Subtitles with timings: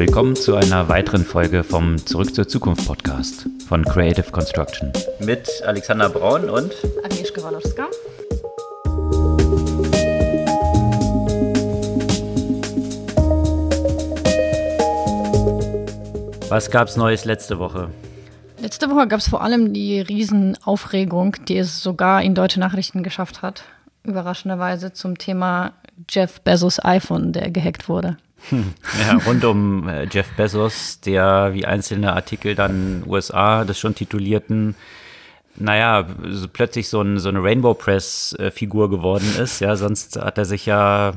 [0.00, 4.90] Willkommen zu einer weiteren Folge vom Zurück zur Zukunft Podcast von Creative Construction.
[5.18, 6.72] Mit Alexander Braun und
[7.04, 7.86] Agnieszka Walowska.
[16.48, 17.90] Was gab's Neues letzte Woche?
[18.58, 23.42] Letzte Woche gab es vor allem die Riesenaufregung, die es sogar in deutsche Nachrichten geschafft
[23.42, 23.64] hat.
[24.04, 25.74] Überraschenderweise zum Thema
[26.08, 28.16] Jeff Bezos iPhone, der gehackt wurde.
[28.50, 34.74] Ja, rund um äh, Jeff Bezos, der wie einzelne Artikel dann USA das schon titulierten,
[35.56, 39.60] naja, so plötzlich so, ein, so eine Rainbow Press-Figur geworden ist.
[39.60, 41.12] Ja, sonst hat er sich ja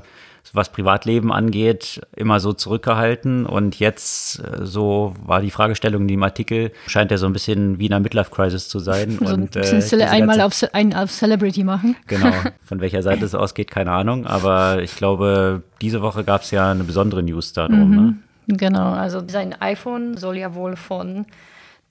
[0.54, 3.46] was Privatleben angeht, immer so zurückgehalten.
[3.46, 7.80] Und jetzt, äh, so war die Fragestellung in dem Artikel, scheint er so ein bisschen
[7.80, 9.20] wie in einer Midlife-Crisis zu sein.
[9.24, 11.96] So und, ein bisschen äh, einmal auf, ein, auf Celebrity machen.
[12.08, 12.32] Genau,
[12.66, 14.28] von welcher Seite es ausgeht, keine Ahnung.
[14.28, 17.90] Aber ich glaube, diese Woche gab es ja eine besondere News darum.
[17.90, 17.96] Mhm.
[17.96, 18.58] Ne?
[18.58, 21.26] Genau, also sein iPhone soll ja wohl von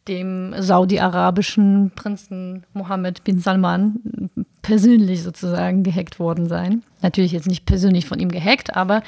[0.09, 4.31] dem saudi-arabischen Prinzen Mohammed bin Salman
[4.63, 6.83] persönlich sozusagen gehackt worden sein.
[7.03, 9.03] Natürlich jetzt nicht persönlich von ihm gehackt, aber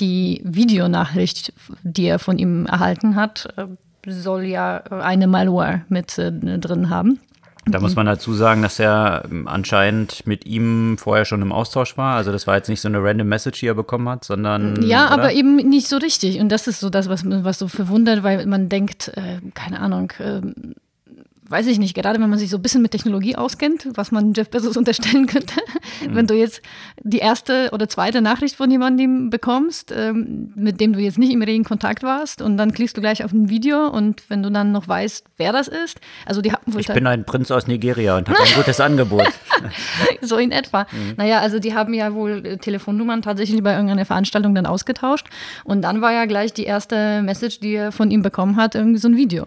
[0.00, 3.66] die Videonachricht, die er von ihm erhalten hat, äh,
[4.06, 7.18] soll ja eine Malware mit äh, drin haben.
[7.70, 11.96] Da muss man dazu sagen, dass er ähm, anscheinend mit ihm vorher schon im Austausch
[11.96, 12.16] war.
[12.16, 14.82] Also das war jetzt nicht so eine random Message, die er bekommen hat, sondern.
[14.82, 15.12] Ja, oder?
[15.12, 16.40] aber eben nicht so richtig.
[16.40, 20.12] Und das ist so das, was, was so verwundert, weil man denkt, äh, keine Ahnung,
[20.18, 20.40] äh,
[21.48, 24.34] weiß ich nicht, gerade wenn man sich so ein bisschen mit Technologie auskennt, was man
[24.34, 25.54] Jeff Bezos unterstellen könnte,
[26.06, 26.14] mhm.
[26.14, 26.62] wenn du jetzt
[27.02, 31.42] die erste oder zweite Nachricht von jemandem bekommst, ähm, mit dem du jetzt nicht im
[31.42, 34.72] regen Kontakt warst und dann klickst du gleich auf ein Video und wenn du dann
[34.72, 38.16] noch weißt, wer das ist, also die haben wohl Ich bin ein Prinz aus Nigeria
[38.16, 39.28] und habe ein gutes Angebot.
[40.20, 40.86] so in etwa.
[40.92, 41.14] Mhm.
[41.16, 45.26] Naja, also die haben ja wohl äh, Telefonnummern tatsächlich bei irgendeiner Veranstaltung dann ausgetauscht
[45.64, 48.98] und dann war ja gleich die erste Message, die er von ihm bekommen hat, irgendwie
[48.98, 49.46] so ein Video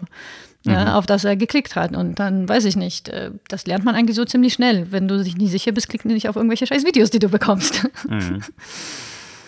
[0.64, 0.90] ja, mhm.
[0.90, 1.96] auf das er geklickt hat.
[1.96, 4.90] Und dann weiß ich nicht, äh, das lernt man eigentlich so ziemlich schnell.
[4.90, 7.84] Wenn du dich nicht sicher bist, klick nicht auf irgendwelche scheiß Videos, die du bekommst.
[8.08, 8.42] Mhm.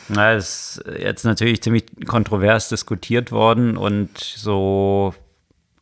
[0.09, 5.15] Na, das ist jetzt natürlich ziemlich kontrovers diskutiert worden und so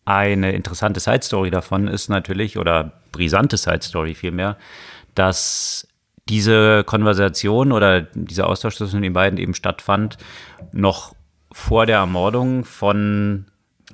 [0.04, 4.56] eine interessante Side-Story davon ist natürlich, oder brisante Side-Story vielmehr,
[5.15, 5.88] dass
[6.28, 10.19] diese Konversation oder dieser Austausch zwischen den beiden eben stattfand,
[10.72, 11.15] noch
[11.50, 13.47] vor der Ermordung von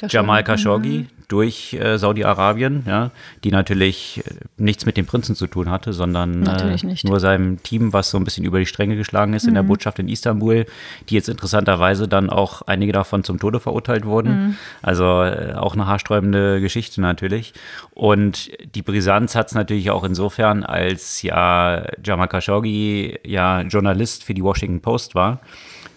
[0.09, 3.11] Jamal Khashoggi, mhm durch äh, Saudi-Arabien, ja,
[3.45, 7.93] die natürlich äh, nichts mit dem Prinzen zu tun hatte, sondern äh, nur seinem Team,
[7.93, 9.51] was so ein bisschen über die Stränge geschlagen ist mhm.
[9.51, 9.69] in der mhm.
[9.69, 10.65] Botschaft in Istanbul,
[11.09, 14.31] die jetzt interessanterweise dann auch einige davon zum Tode verurteilt wurden.
[14.31, 14.57] Mhm.
[14.81, 17.53] Also äh, auch eine haarsträubende Geschichte natürlich.
[17.91, 24.33] Und die Brisanz hat es natürlich auch insofern, als ja Jamal Khashoggi ja Journalist für
[24.33, 25.41] die Washington Post war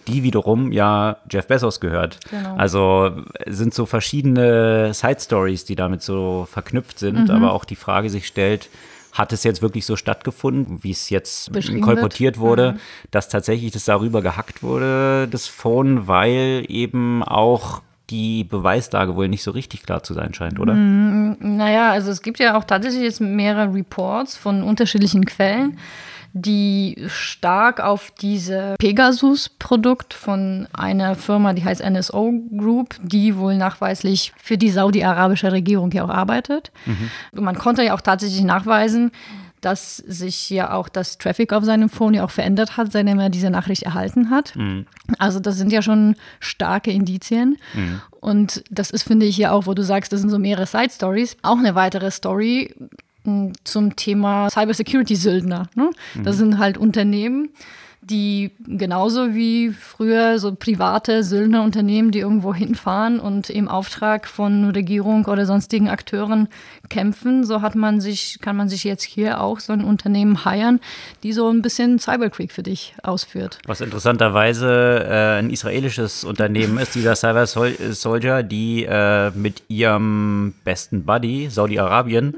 [0.08, 2.18] die wiederum ja Jeff Bezos gehört.
[2.30, 2.56] Genau.
[2.56, 3.10] Also
[3.46, 7.30] sind so verschiedene Side Stories, die damit so verknüpft sind, mhm.
[7.30, 8.68] aber auch die Frage sich stellt,
[9.12, 11.50] hat es jetzt wirklich so stattgefunden, wie es jetzt
[11.82, 12.78] kolportiert wurde, mhm.
[13.10, 19.42] dass tatsächlich das darüber gehackt wurde, das Phone, weil eben auch die Beweislage wohl nicht
[19.42, 20.74] so richtig klar zu sein scheint, oder?
[20.74, 25.78] Mm, naja, also es gibt ja auch tatsächlich jetzt mehrere Reports von unterschiedlichen Quellen
[26.32, 34.32] die stark auf diese Pegasus-Produkt von einer Firma, die heißt NSO Group, die wohl nachweislich
[34.36, 36.72] für die saudi-arabische Regierung ja auch arbeitet.
[36.86, 37.42] Mhm.
[37.42, 39.12] Man konnte ja auch tatsächlich nachweisen,
[39.62, 43.30] dass sich ja auch das Traffic auf seinem Phone ja auch verändert hat, seitdem er
[43.30, 44.56] diese Nachricht erhalten hat.
[44.56, 44.86] Mhm.
[45.18, 47.56] Also das sind ja schon starke Indizien.
[47.72, 48.00] Mhm.
[48.20, 51.36] Und das ist, finde ich, ja auch, wo du sagst, das sind so mehrere Side-Stories.
[51.42, 52.74] Auch eine weitere Story,
[53.64, 55.68] zum Thema Cybersecurity-Söldner.
[55.74, 55.90] Ne?
[56.22, 56.40] Das mhm.
[56.40, 57.50] sind halt Unternehmen,
[58.02, 65.26] die genauso wie früher so private Söldnerunternehmen, die irgendwo hinfahren und im Auftrag von Regierung
[65.26, 66.48] oder sonstigen Akteuren
[66.88, 70.80] kämpfen, so hat man sich, kann man sich jetzt hier auch so ein Unternehmen heiern,
[71.22, 73.58] die so ein bisschen Cyberkrieg für dich ausführt.
[73.66, 81.04] Was interessanterweise äh, ein israelisches Unternehmen ist, dieser Cyber Soldier, die äh, mit ihrem besten
[81.04, 82.34] Buddy Saudi-Arabien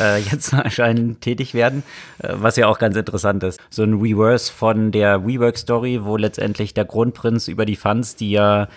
[0.00, 1.82] äh, jetzt anscheinend tätig werden,
[2.20, 3.58] äh, was ja auch ganz interessant ist.
[3.68, 8.30] So ein Reverse von der der WeWork-Story, wo letztendlich der Kronprinz über die Funds, die
[8.30, 8.68] ja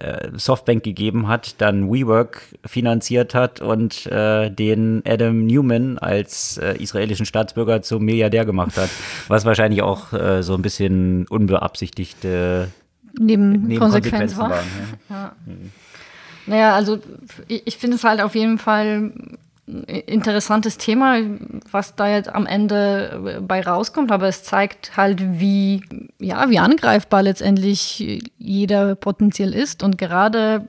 [0.00, 6.76] äh, Softbank gegeben hat, dann WeWork finanziert hat und äh, den Adam Newman als äh,
[6.82, 8.88] israelischen Staatsbürger zum Milliardär gemacht hat.
[9.28, 12.68] Was wahrscheinlich auch äh, so ein bisschen unbeabsichtigte
[13.18, 14.50] Nebenkonsequenzen war.
[14.50, 14.64] waren
[15.10, 15.16] ja.
[15.16, 15.32] Ja.
[16.46, 16.98] Naja, also
[17.48, 19.12] ich, ich finde es halt auf jeden Fall
[19.66, 21.18] interessantes Thema,
[21.70, 25.82] was da jetzt am Ende bei rauskommt, aber es zeigt halt, wie,
[26.20, 29.82] ja, wie angreifbar letztendlich jeder potenziell ist.
[29.82, 30.68] Und gerade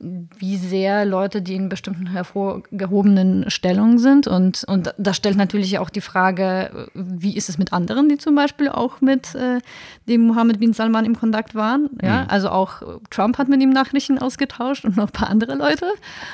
[0.00, 4.26] wie sehr Leute, die in bestimmten hervorgehobenen Stellungen sind.
[4.26, 8.34] Und, und das stellt natürlich auch die Frage, wie ist es mit anderen, die zum
[8.34, 9.60] Beispiel auch mit äh,
[10.08, 11.90] dem Mohammed bin Salman im Kontakt waren.
[12.00, 12.22] Ja?
[12.22, 12.30] Mhm.
[12.30, 15.86] Also auch Trump hat mit ihm Nachrichten ausgetauscht und noch ein paar andere Leute.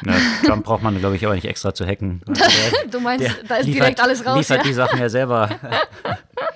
[0.02, 0.14] Na,
[0.44, 2.20] Trump braucht man, glaube ich, aber nicht extra zu hacken.
[2.90, 4.36] du meinst, da ist liefert, direkt alles raus.
[4.36, 4.62] Liefert ja?
[4.64, 5.48] die Sachen ja selber.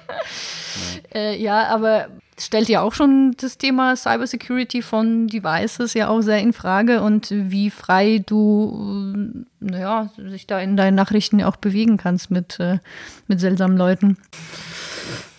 [1.15, 2.09] äh, ja, aber
[2.41, 7.29] stellt ja auch schon das Thema Cybersecurity von Devices ja auch sehr in Frage und
[7.31, 12.79] wie frei du, äh, naja, sich da in deinen Nachrichten auch bewegen kannst mit, äh,
[13.27, 14.17] mit seltsamen Leuten.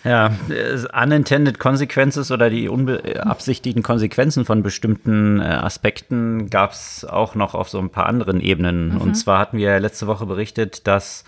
[0.02, 0.30] Ja,
[0.94, 7.68] unintended consequences oder die unbeabsichtigten Konsequenzen von bestimmten äh, Aspekten gab es auch noch auf
[7.68, 8.94] so ein paar anderen Ebenen.
[8.94, 9.00] Mhm.
[9.00, 11.24] Und zwar hatten wir letzte Woche berichtet, dass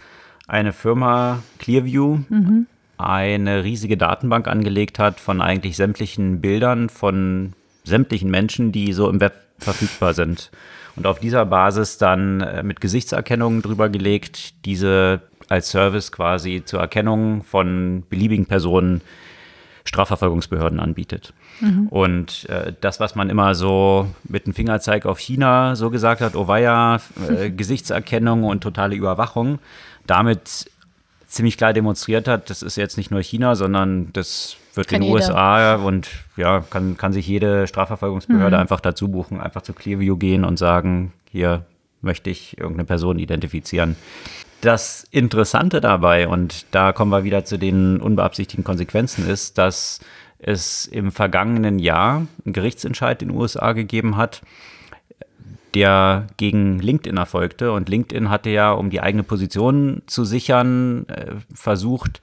[0.49, 2.67] eine Firma Clearview mhm
[3.03, 7.53] eine riesige Datenbank angelegt hat von eigentlich sämtlichen Bildern von
[7.85, 10.51] sämtlichen Menschen, die so im Web verfügbar sind.
[10.97, 16.81] Und auf dieser Basis dann äh, mit Gesichtserkennung drüber gelegt, diese als Service quasi zur
[16.81, 19.01] Erkennung von beliebigen Personen
[19.85, 21.33] Strafverfolgungsbehörden anbietet.
[21.61, 21.89] Mhm.
[21.89, 26.37] Und äh, das, was man immer so mit dem Fingerzeig auf China so gesagt hat,
[26.37, 29.59] oh weia, äh, Gesichtserkennung und totale Überwachung,
[30.07, 30.71] damit
[31.33, 35.09] ziemlich klar demonstriert hat, das ist jetzt nicht nur China, sondern das wird kann in
[35.09, 38.61] den USA und ja, kann, kann sich jede Strafverfolgungsbehörde mhm.
[38.61, 41.65] einfach dazu buchen, einfach zu Clearview gehen und sagen, hier
[42.03, 43.97] möchte ich irgendeine Person identifizieren.
[44.61, 50.01] Das Interessante dabei, und da kommen wir wieder zu den unbeabsichtigten Konsequenzen, ist, dass
[50.39, 54.43] es im vergangenen Jahr einen Gerichtsentscheid in den USA gegeben hat,
[55.75, 57.73] der gegen LinkedIn erfolgte.
[57.73, 62.21] Und LinkedIn hatte ja, um die eigene Position zu sichern, äh, versucht,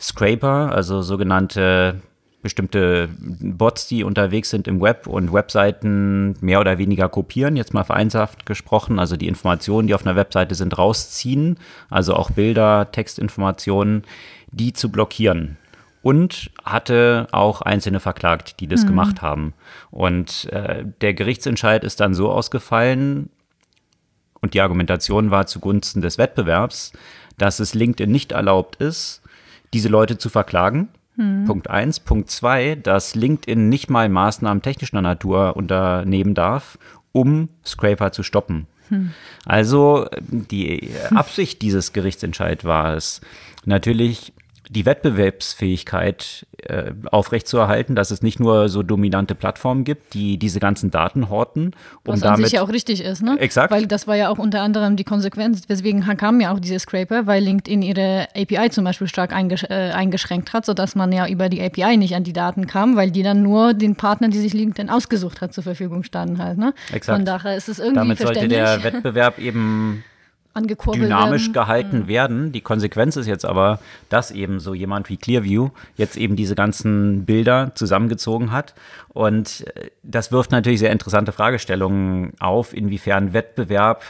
[0.00, 2.00] Scraper, also sogenannte
[2.42, 7.82] bestimmte Bots, die unterwegs sind im Web und Webseiten mehr oder weniger kopieren, jetzt mal
[7.82, 11.58] vereinfacht gesprochen, also die Informationen, die auf einer Webseite sind, rausziehen,
[11.90, 14.04] also auch Bilder, Textinformationen,
[14.52, 15.56] die zu blockieren
[16.06, 18.90] und hatte auch Einzelne verklagt, die das mhm.
[18.90, 19.54] gemacht haben.
[19.90, 23.28] Und äh, der Gerichtsentscheid ist dann so ausgefallen
[24.40, 26.92] und die Argumentation war zugunsten des Wettbewerbs,
[27.38, 29.20] dass es LinkedIn nicht erlaubt ist,
[29.74, 30.90] diese Leute zu verklagen.
[31.16, 31.44] Mhm.
[31.44, 31.98] Punkt eins.
[31.98, 36.78] Punkt zwei, dass LinkedIn nicht mal Maßnahmen technischer Natur unternehmen darf,
[37.10, 38.68] um Scraper zu stoppen.
[38.90, 39.12] Hm.
[39.44, 43.20] Also die Absicht dieses Gerichtsentscheids war es,
[43.64, 44.32] natürlich
[44.68, 50.90] die Wettbewerbsfähigkeit äh, aufrechtzuerhalten, dass es nicht nur so dominante Plattformen gibt, die diese ganzen
[50.90, 51.72] Daten horten.
[52.04, 53.38] Um Was damit, an sich ja auch richtig ist, ne?
[53.38, 53.70] Exakt.
[53.70, 57.26] Weil das war ja auch unter anderem die Konsequenz, weswegen kam ja auch diese Scraper,
[57.26, 61.48] weil LinkedIn ihre API zum Beispiel stark eingesch äh, eingeschränkt hat, sodass man ja über
[61.48, 64.52] die API nicht an die Daten kam, weil die dann nur den Partnern, die sich
[64.52, 66.74] LinkedIn ausgesucht hat, zur Verfügung standen halt, ne?
[66.92, 67.16] Exakt.
[67.16, 70.04] Von daher ist es irgendwie Damit sollte der Wettbewerb eben
[70.56, 71.52] dynamisch werden.
[71.52, 72.08] gehalten mhm.
[72.08, 72.52] werden.
[72.52, 77.24] Die Konsequenz ist jetzt aber, dass eben so jemand wie Clearview jetzt eben diese ganzen
[77.24, 78.74] Bilder zusammengezogen hat.
[79.08, 84.02] Und äh, das wirft natürlich sehr interessante Fragestellungen auf, inwiefern Wettbewerb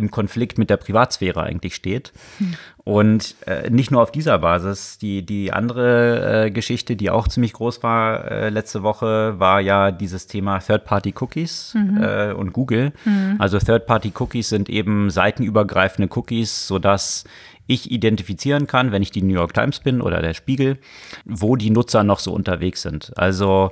[0.00, 2.12] im Konflikt mit der Privatsphäre eigentlich steht.
[2.38, 2.54] Hm.
[2.82, 4.98] Und äh, nicht nur auf dieser Basis.
[4.98, 9.92] Die, die andere äh, Geschichte, die auch ziemlich groß war äh, letzte Woche, war ja
[9.92, 12.02] dieses Thema Third-Party-Cookies mhm.
[12.02, 12.92] Äh, und Google.
[13.04, 13.36] Mhm.
[13.38, 17.24] Also Third-Party-Cookies sind eben seitenübergreifende Cookies, sodass
[17.66, 20.78] ich identifizieren kann, wenn ich die New York Times bin oder der Spiegel,
[21.24, 23.12] wo die Nutzer noch so unterwegs sind.
[23.16, 23.70] Also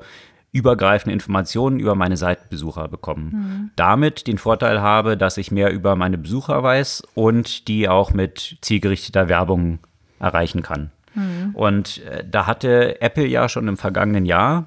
[0.53, 3.31] übergreifende Informationen über meine Seitenbesucher bekommen.
[3.33, 3.71] Mhm.
[3.77, 8.57] Damit den Vorteil habe, dass ich mehr über meine Besucher weiß und die auch mit
[8.63, 9.79] zielgerichteter Werbung
[10.19, 10.91] erreichen kann.
[11.15, 11.55] Mhm.
[11.55, 14.67] Und äh, da hatte Apple ja schon im vergangenen Jahr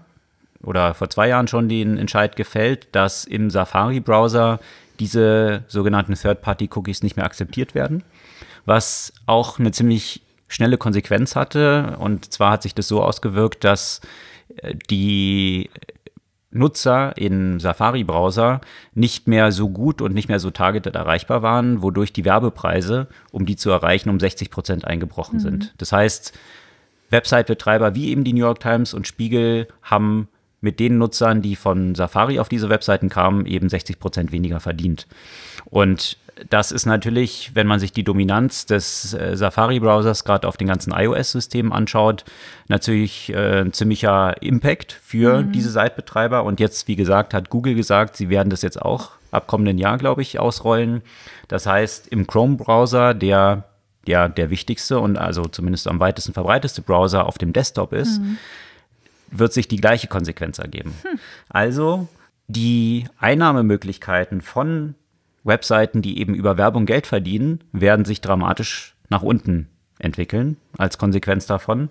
[0.64, 4.60] oder vor zwei Jahren schon den Entscheid gefällt, dass im Safari-Browser
[5.00, 8.04] diese sogenannten Third-Party-Cookies nicht mehr akzeptiert werden,
[8.66, 11.98] was auch eine ziemlich schnelle Konsequenz hatte.
[12.00, 14.02] Und zwar hat sich das so ausgewirkt, dass
[14.90, 15.70] die
[16.52, 18.62] Nutzer im Safari-Browser
[18.94, 23.46] nicht mehr so gut und nicht mehr so targeted erreichbar waren, wodurch die Werbepreise, um
[23.46, 25.42] die zu erreichen, um 60 Prozent eingebrochen mhm.
[25.42, 25.74] sind.
[25.78, 26.38] Das heißt,
[27.10, 30.28] Website-Betreiber wie eben die New York Times und Spiegel haben
[30.62, 35.08] mit den Nutzern, die von Safari auf diese Webseiten kamen, eben 60 Prozent weniger verdient.
[35.66, 36.18] Und
[36.50, 40.94] das ist natürlich, wenn man sich die Dominanz des äh, Safari-Browsers gerade auf den ganzen
[40.94, 42.26] iOS-Systemen anschaut,
[42.68, 45.52] natürlich äh, ein ziemlicher Impact für mhm.
[45.52, 46.44] diese Seitbetreiber.
[46.44, 49.98] Und jetzt, wie gesagt, hat Google gesagt, sie werden das jetzt auch ab kommenden Jahr,
[49.98, 51.02] glaube ich, ausrollen.
[51.48, 53.66] Das heißt, im Chrome-Browser, der
[54.08, 58.38] ja der wichtigste und also zumindest am weitesten verbreiteste Browser auf dem Desktop ist, mhm.
[59.30, 60.96] wird sich die gleiche Konsequenz ergeben.
[61.04, 61.20] Hm.
[61.50, 62.08] Also
[62.48, 64.96] die Einnahmemöglichkeiten von
[65.44, 69.70] Webseiten, die eben über Werbung Geld verdienen, werden sich dramatisch nach unten
[70.00, 71.90] entwickeln als Konsequenz davon.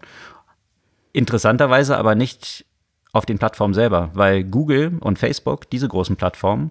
[1.13, 2.65] Interessanterweise aber nicht
[3.13, 6.71] auf den Plattformen selber, weil Google und Facebook, diese großen Plattformen,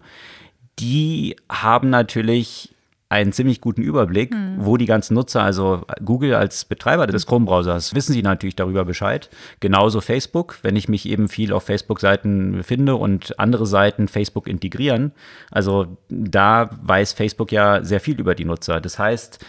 [0.79, 2.73] die haben natürlich
[3.09, 4.57] einen ziemlich guten Überblick, mhm.
[4.59, 9.31] wo die ganzen Nutzer, also Google als Betreiber des Chrome-Browsers, wissen sie natürlich darüber Bescheid.
[9.59, 15.11] Genauso Facebook, wenn ich mich eben viel auf Facebook-Seiten befinde und andere Seiten Facebook integrieren.
[15.49, 18.79] Also da weiß Facebook ja sehr viel über die Nutzer.
[18.79, 19.43] Das heißt,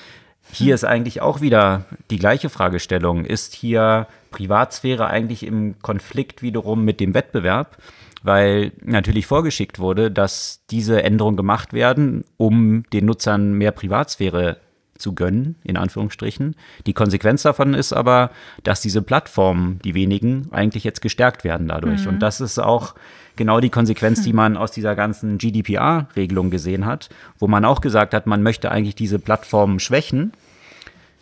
[0.53, 3.27] hier ist eigentlich auch wieder die gleiche Fragestellung.
[3.27, 7.77] Ist hier Privatsphäre eigentlich im Konflikt wiederum mit dem Wettbewerb?
[8.23, 14.59] Weil natürlich vorgeschickt wurde, dass diese Änderungen gemacht werden, um den Nutzern mehr Privatsphäre
[15.01, 16.55] zu gönnen, in Anführungsstrichen.
[16.87, 18.31] Die Konsequenz davon ist aber,
[18.63, 22.03] dass diese Plattformen, die wenigen, eigentlich jetzt gestärkt werden dadurch.
[22.03, 22.09] Mhm.
[22.09, 22.95] Und das ist auch
[23.37, 27.09] genau die Konsequenz, die man aus dieser ganzen GDPR-Regelung gesehen hat,
[27.39, 30.33] wo man auch gesagt hat, man möchte eigentlich diese Plattformen schwächen.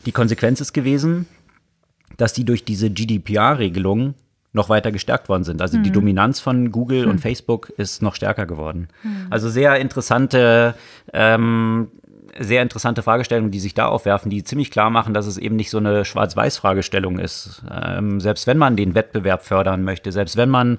[0.04, 1.26] Die Konsequenz ist gewesen,
[2.16, 4.14] dass die durch diese GDPR-Regelung
[4.52, 5.60] noch weiter gestärkt worden sind.
[5.60, 5.82] Also mhm.
[5.82, 7.12] die Dominanz von Google mhm.
[7.12, 8.88] und Facebook ist noch stärker geworden.
[9.02, 9.26] Mhm.
[9.30, 10.74] Also sehr interessante,
[11.12, 11.88] ähm,
[12.38, 15.70] sehr interessante Fragestellungen, die sich da aufwerfen, die ziemlich klar machen, dass es eben nicht
[15.70, 17.62] so eine Schwarz-Weiß-Fragestellung ist.
[17.70, 20.78] Ähm, selbst wenn man den Wettbewerb fördern möchte, selbst wenn man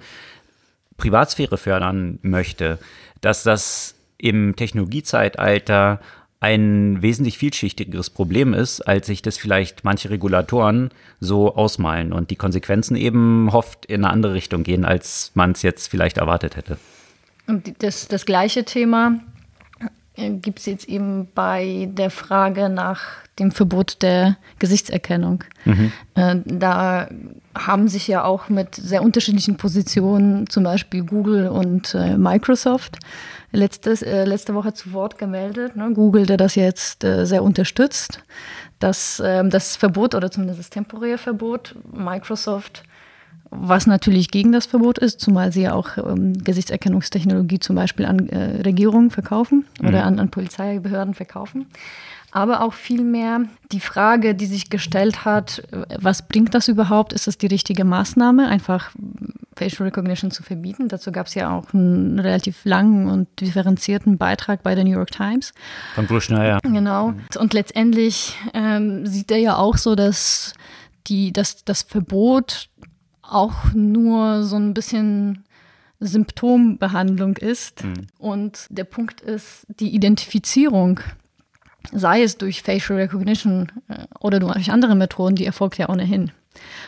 [0.98, 2.80] Privatsphäre fördern möchte,
[3.22, 6.00] dass das im Technologiezeitalter
[6.40, 12.38] ein wesentlich vielschichtigeres Problem ist, als sich das vielleicht manche Regulatoren so ausmalen und die
[12.38, 16.78] Konsequenzen eben oft in eine andere Richtung gehen, als man es jetzt vielleicht erwartet hätte.
[17.48, 19.20] Und das, das gleiche Thema
[20.42, 23.02] gibt es jetzt eben bei der Frage nach
[23.40, 25.44] dem Verbot der Gesichtserkennung.
[25.66, 25.92] Mhm.
[26.16, 27.08] Äh, da
[27.56, 33.00] haben sich ja auch mit sehr unterschiedlichen Positionen, zum Beispiel Google und äh, Microsoft,
[33.52, 35.76] letztes, äh, letzte Woche zu Wort gemeldet.
[35.76, 35.92] Ne?
[35.94, 38.24] Google, der das jetzt äh, sehr unterstützt,
[38.80, 42.84] dass ähm, das Verbot oder zumindest das temporäre Verbot Microsoft
[43.52, 48.30] was natürlich gegen das Verbot ist, zumal sie ja auch ähm, Gesichtserkennungstechnologie zum Beispiel an
[48.30, 50.08] äh, Regierungen verkaufen oder mhm.
[50.08, 51.68] an, an Polizeibehörden verkaufen
[52.32, 53.42] aber auch vielmehr
[53.72, 55.64] die Frage, die sich gestellt hat,
[55.98, 57.14] was bringt das überhaupt?
[57.14, 58.92] Ist es die richtige Maßnahme, einfach
[59.56, 60.90] Facial Recognition zu verbieten?
[60.90, 65.12] Dazu gab es ja auch einen relativ langen und differenzierten Beitrag bei der New York
[65.12, 65.54] Times.
[65.96, 66.60] Von Bushner, ja.
[66.62, 67.14] Genau.
[67.38, 70.54] Und letztendlich ähm, sieht er ja auch so, dass
[71.08, 72.70] die, dass das Verbot
[73.32, 75.44] auch nur so ein bisschen
[76.00, 77.84] Symptombehandlung ist.
[77.84, 78.08] Mhm.
[78.18, 81.02] Und der Punkt ist die Identifizierung
[81.92, 86.32] sei es durch Facial Recognition äh, oder durch andere Methoden, die erfolgt ja ohnehin.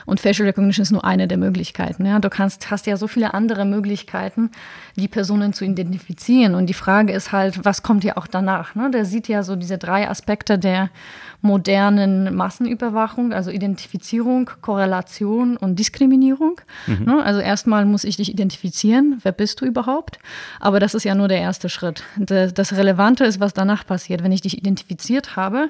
[0.06, 2.06] Und Facial Recognition ist nur eine der Möglichkeiten.
[2.06, 2.20] Ja.
[2.20, 4.52] Du kannst, hast ja so viele andere Möglichkeiten,
[4.96, 6.56] die Personen zu identifizieren.
[6.56, 8.76] Und die Frage ist halt, was kommt ja auch danach?
[8.76, 8.92] Ne?
[8.92, 10.90] Der sieht ja so diese drei Aspekte der
[11.42, 16.62] modernen Massenüberwachung, also Identifizierung, Korrelation und Diskriminierung.
[16.86, 17.06] Mhm.
[17.06, 17.24] Ne?
[17.24, 20.20] Also erstmal muss ich dich identifizieren, wer bist du überhaupt?
[20.60, 22.04] Aber das ist ja nur der erste Schritt.
[22.18, 24.24] Das Relevante ist, was danach passiert.
[24.24, 25.70] Wenn ich dich identifiziert habe,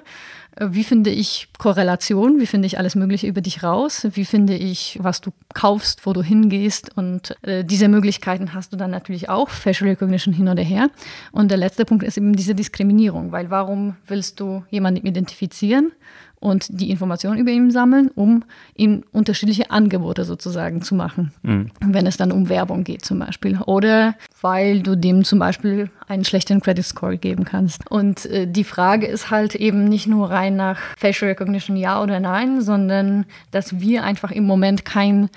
[0.59, 2.39] wie finde ich Korrelation?
[2.39, 4.07] Wie finde ich alles Mögliche über dich raus?
[4.11, 6.95] Wie finde ich, was du kaufst, wo du hingehst?
[6.97, 10.89] Und äh, diese Möglichkeiten hast du dann natürlich auch, Facial Recognition hin oder her.
[11.31, 15.93] Und der letzte Punkt ist eben diese Diskriminierung, weil warum willst du jemanden identifizieren
[16.41, 18.43] und die Informationen über ihn sammeln, um
[18.75, 21.69] ihm unterschiedliche Angebote sozusagen zu machen, mhm.
[21.85, 23.59] wenn es dann um Werbung geht zum Beispiel.
[23.67, 27.89] Oder weil du dem zum Beispiel einen schlechten Credit Score geben kannst.
[27.89, 32.19] Und äh, die Frage ist halt eben nicht nur rein nach Facial Recognition ja oder
[32.19, 35.29] nein, sondern dass wir einfach im Moment kein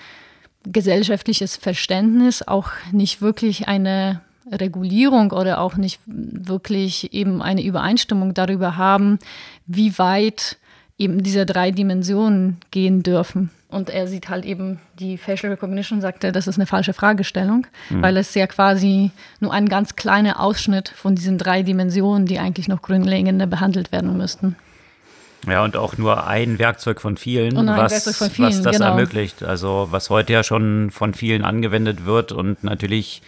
[0.64, 8.78] gesellschaftliches Verständnis, auch nicht wirklich eine Regulierung oder auch nicht wirklich eben eine Übereinstimmung darüber
[8.78, 9.18] haben,
[9.66, 10.56] wie weit
[10.98, 13.50] eben diese drei Dimensionen gehen dürfen.
[13.68, 17.66] Und er sieht halt eben die Facial Recognition, sagt er, das ist eine falsche Fragestellung,
[17.90, 18.02] mhm.
[18.02, 19.10] weil es ja quasi
[19.40, 24.16] nur ein ganz kleiner Ausschnitt von diesen drei Dimensionen, die eigentlich noch grundlegender behandelt werden
[24.16, 24.54] müssten.
[25.48, 28.90] Ja, und auch nur ein Werkzeug von vielen, was, von vielen, was das genau.
[28.90, 29.42] ermöglicht.
[29.42, 33.22] Also was heute ja schon von vielen angewendet wird und natürlich,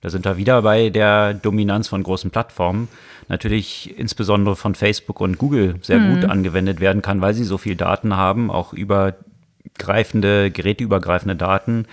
[0.00, 2.88] da sind wir wieder bei der Dominanz von großen Plattformen
[3.28, 6.14] natürlich insbesondere von Facebook und Google sehr mhm.
[6.14, 11.86] gut angewendet werden kann, weil sie so viel Daten haben, auch übergreifende, geräteübergreifende Daten,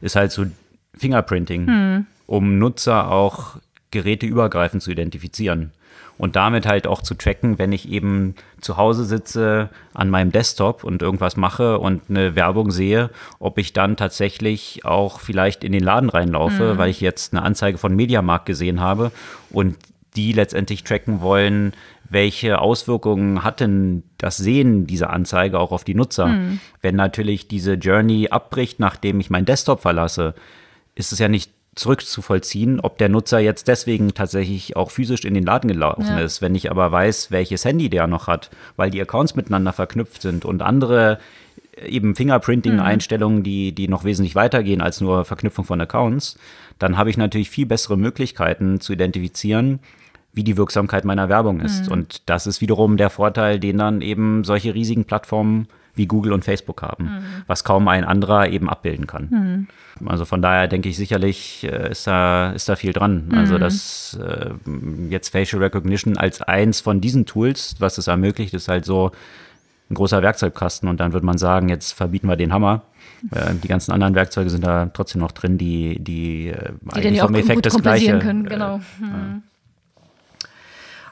[0.00, 0.44] ist halt so
[0.96, 2.06] Fingerprinting, mhm.
[2.26, 3.56] um Nutzer auch
[3.90, 5.72] geräteübergreifend zu identifizieren
[6.18, 10.84] und damit halt auch zu tracken, wenn ich eben zu Hause sitze an meinem Desktop
[10.84, 15.82] und irgendwas mache und eine Werbung sehe, ob ich dann tatsächlich auch vielleicht in den
[15.82, 16.78] Laden reinlaufe, mhm.
[16.78, 19.10] weil ich jetzt eine Anzeige von Mediamarkt gesehen habe
[19.50, 19.76] und
[20.16, 21.72] die letztendlich tracken wollen,
[22.08, 26.26] welche Auswirkungen hat denn das Sehen dieser Anzeige auch auf die Nutzer?
[26.26, 26.60] Mhm.
[26.80, 30.34] Wenn natürlich diese Journey abbricht, nachdem ich meinen Desktop verlasse,
[30.94, 35.44] ist es ja nicht zurückzuvollziehen, ob der Nutzer jetzt deswegen tatsächlich auch physisch in den
[35.44, 36.20] Laden gelaufen ja.
[36.20, 36.42] ist.
[36.42, 40.44] Wenn ich aber weiß, welches Handy der noch hat, weil die Accounts miteinander verknüpft sind
[40.44, 41.18] und andere
[41.76, 46.38] äh, eben Fingerprinting-Einstellungen, die, die noch wesentlich weitergehen als nur Verknüpfung von Accounts,
[46.78, 49.80] dann habe ich natürlich viel bessere Möglichkeiten zu identifizieren,
[50.32, 51.86] wie die Wirksamkeit meiner Werbung ist.
[51.86, 51.92] Mhm.
[51.92, 56.44] Und das ist wiederum der Vorteil, den dann eben solche riesigen Plattformen wie Google und
[56.44, 57.24] Facebook haben, mhm.
[57.46, 59.28] was kaum ein anderer eben abbilden kann.
[59.30, 60.08] Mhm.
[60.08, 63.28] Also von daher denke ich sicherlich äh, ist da, ist da viel dran.
[63.28, 63.38] Mhm.
[63.38, 64.50] Also dass äh,
[65.08, 69.12] jetzt Facial Recognition als eins von diesen Tools, was es ermöglicht, ist halt so
[69.90, 72.82] ein großer Werkzeugkasten und dann würde man sagen, jetzt verbieten wir den Hammer.
[73.30, 77.20] Äh, die ganzen anderen Werkzeuge sind da trotzdem noch drin, die, die, äh, die eigentlich
[77.20, 78.18] vom Effekt das gleiche.
[78.18, 78.76] Können, genau.
[78.76, 79.42] Äh, mhm.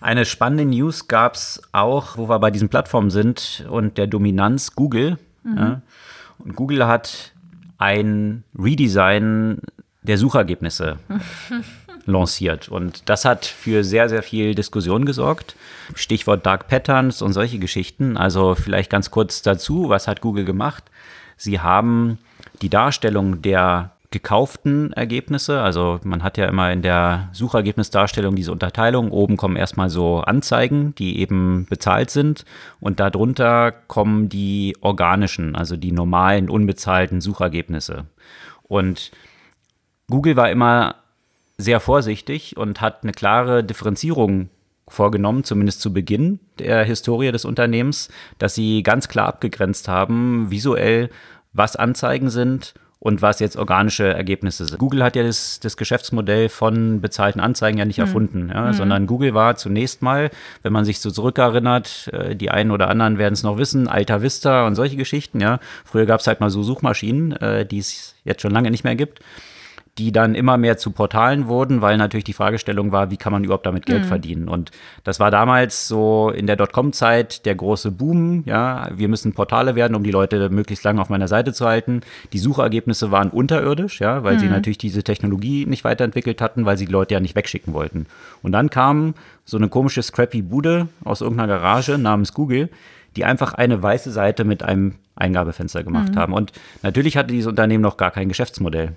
[0.02, 4.75] Eine spannende News gab es auch, wo wir bei diesen Plattformen sind und der Dominanz
[4.75, 5.16] Google.
[5.44, 5.56] Mhm.
[5.56, 5.82] Ja.
[6.38, 7.32] Und Google hat
[7.78, 9.61] ein Redesign
[10.02, 10.99] der Suchergebnisse
[12.04, 12.68] lanciert.
[12.68, 15.54] Und das hat für sehr, sehr viel Diskussion gesorgt.
[15.94, 18.16] Stichwort Dark Patterns und solche Geschichten.
[18.16, 20.82] Also vielleicht ganz kurz dazu, was hat Google gemacht?
[21.37, 22.18] Sie haben
[22.61, 25.61] die Darstellung der gekauften Ergebnisse.
[25.61, 29.11] Also man hat ja immer in der Suchergebnisdarstellung diese Unterteilung.
[29.11, 32.45] Oben kommen erstmal so Anzeigen, die eben bezahlt sind.
[32.78, 38.07] Und darunter kommen die organischen, also die normalen, unbezahlten Suchergebnisse.
[38.62, 39.11] Und
[40.09, 40.97] Google war immer
[41.59, 44.50] sehr vorsichtig und hat eine klare Differenzierung
[44.88, 51.11] vorgenommen, zumindest zu Beginn der Historie des Unternehmens, dass sie ganz klar abgegrenzt haben, visuell,
[51.52, 54.78] was Anzeigen sind und was jetzt organische Ergebnisse sind.
[54.78, 58.04] Google hat ja das, das Geschäftsmodell von bezahlten Anzeigen ja nicht mhm.
[58.04, 58.73] erfunden, ja, mhm.
[58.75, 60.30] sondern Google war zunächst mal,
[60.62, 64.22] wenn man sich so zurückerinnert, äh, die einen oder anderen werden es noch wissen, Alta
[64.22, 65.59] Vista und solche Geschichten, ja.
[65.85, 68.94] Früher gab es halt mal so Suchmaschinen, äh, die es jetzt schon lange nicht mehr
[68.94, 69.18] gibt
[69.98, 73.44] die dann immer mehr zu Portalen wurden, weil natürlich die Fragestellung war, wie kann man
[73.44, 74.09] überhaupt damit Geld mhm.
[74.09, 74.48] verdienen?
[74.48, 74.70] Und
[75.05, 78.42] das war damals so in der Dotcom-Zeit der große Boom.
[78.46, 82.00] Ja, wir müssen Portale werden, um die Leute möglichst lange auf meiner Seite zu halten.
[82.33, 84.38] Die Suchergebnisse waren unterirdisch, ja, weil mhm.
[84.38, 88.07] sie natürlich diese Technologie nicht weiterentwickelt hatten, weil sie die Leute ja nicht wegschicken wollten.
[88.42, 89.12] Und dann kam
[89.44, 92.70] so eine komische scrappy Bude aus irgendeiner Garage namens Google,
[93.16, 96.18] die einfach eine weiße Seite mit einem Eingabefenster gemacht mhm.
[96.18, 96.33] haben.
[96.33, 96.52] Und
[96.83, 98.96] natürlich hatte dieses Unternehmen noch gar kein Geschäftsmodell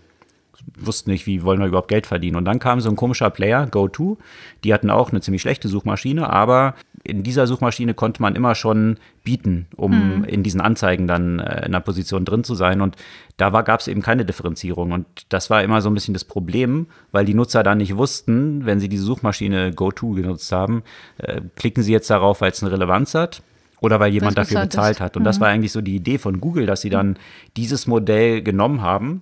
[0.77, 2.35] wussten nicht, wie wollen wir überhaupt Geld verdienen.
[2.35, 4.17] Und dann kam so ein komischer Player, GoTo,
[4.63, 8.97] die hatten auch eine ziemlich schlechte Suchmaschine, aber in dieser Suchmaschine konnte man immer schon
[9.23, 10.23] bieten, um mhm.
[10.23, 12.81] in diesen Anzeigen dann äh, in einer Position drin zu sein.
[12.81, 12.95] Und
[13.37, 14.91] da gab es eben keine Differenzierung.
[14.91, 18.65] Und das war immer so ein bisschen das Problem, weil die Nutzer dann nicht wussten,
[18.65, 20.83] wenn sie diese Suchmaschine GoTo genutzt haben,
[21.17, 23.43] äh, klicken sie jetzt darauf, weil es eine Relevanz hat
[23.81, 25.15] oder weil jemand dafür bezahlt hat.
[25.15, 25.25] Und mhm.
[25.25, 27.17] das war eigentlich so die Idee von Google, dass sie dann
[27.55, 29.21] dieses Modell genommen haben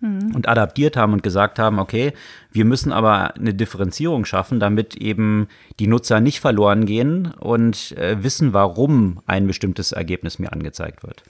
[0.00, 0.34] mhm.
[0.34, 2.12] und adaptiert haben und gesagt haben, okay,
[2.50, 8.22] wir müssen aber eine Differenzierung schaffen, damit eben die Nutzer nicht verloren gehen und äh,
[8.22, 11.22] wissen, warum ein bestimmtes Ergebnis mir angezeigt wird.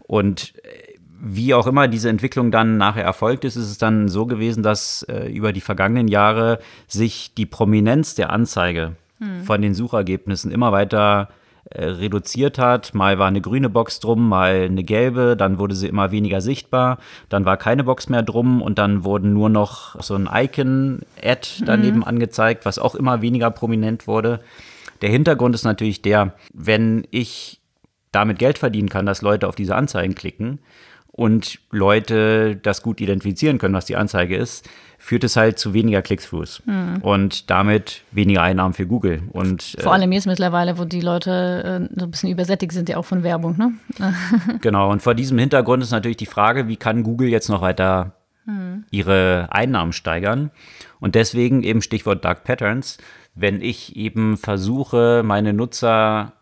[0.00, 0.94] Und äh,
[1.26, 5.02] wie auch immer diese Entwicklung dann nachher erfolgt ist, ist es dann so gewesen, dass
[5.04, 9.44] äh, über die vergangenen Jahre sich die Prominenz der Anzeige mhm.
[9.44, 12.94] von den Suchergebnissen immer weiter äh, reduziert hat.
[12.94, 16.98] Mal war eine grüne Box drum, mal eine gelbe, dann wurde sie immer weniger sichtbar,
[17.28, 21.98] dann war keine Box mehr drum und dann wurden nur noch so ein Icon-Ad daneben
[21.98, 22.04] mhm.
[22.04, 24.40] angezeigt, was auch immer weniger prominent wurde.
[25.02, 27.60] Der Hintergrund ist natürlich der, wenn ich
[28.12, 30.60] damit Geld verdienen kann, dass Leute auf diese Anzeigen klicken
[31.10, 34.68] und Leute das gut identifizieren können, was die Anzeige ist,
[35.04, 36.96] führt es halt zu weniger Click-Throughs mhm.
[37.02, 39.20] und damit weniger Einnahmen für Google.
[39.32, 42.88] Und, äh, Vor allem jetzt mittlerweile, wo die Leute äh, so ein bisschen übersättigt sind,
[42.88, 43.54] ja auch von Werbung.
[43.58, 43.74] Ne?
[44.62, 48.14] genau, und vor diesem Hintergrund ist natürlich die Frage, wie kann Google jetzt noch weiter
[48.46, 48.86] mhm.
[48.90, 50.50] ihre Einnahmen steigern?
[51.00, 52.96] Und deswegen eben Stichwort Dark Patterns,
[53.34, 56.32] wenn ich eben versuche, meine Nutzer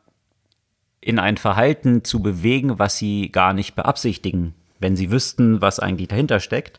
[1.01, 6.07] in ein Verhalten zu bewegen, was sie gar nicht beabsichtigen, wenn sie wüssten, was eigentlich
[6.07, 6.79] dahinter steckt,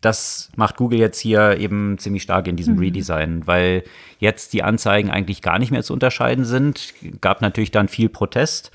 [0.00, 2.80] das macht Google jetzt hier eben ziemlich stark in diesem mhm.
[2.80, 3.84] Redesign, weil
[4.18, 6.94] jetzt die Anzeigen eigentlich gar nicht mehr zu unterscheiden sind.
[7.20, 8.70] Gab natürlich dann viel Protest.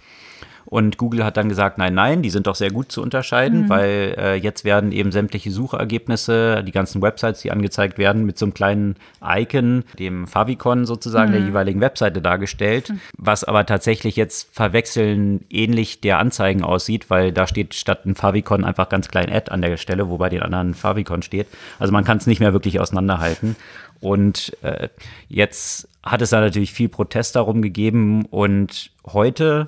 [0.66, 3.70] Und Google hat dann gesagt, nein, nein, die sind doch sehr gut zu unterscheiden, mhm.
[3.70, 8.46] weil äh, jetzt werden eben sämtliche Suchergebnisse, die ganzen Websites, die angezeigt werden, mit so
[8.46, 11.36] einem kleinen Icon, dem Favicon sozusagen mhm.
[11.36, 13.00] der jeweiligen Webseite dargestellt, mhm.
[13.18, 18.64] was aber tatsächlich jetzt verwechseln ähnlich der Anzeigen aussieht, weil da steht statt ein Favicon
[18.64, 21.48] einfach ganz klein Ad an der Stelle, wo bei den anderen Favicon steht.
[21.78, 23.56] Also man kann es nicht mehr wirklich auseinanderhalten.
[24.02, 24.90] Und äh,
[25.30, 29.68] jetzt hat es da natürlich viel Protest darum gegeben und heute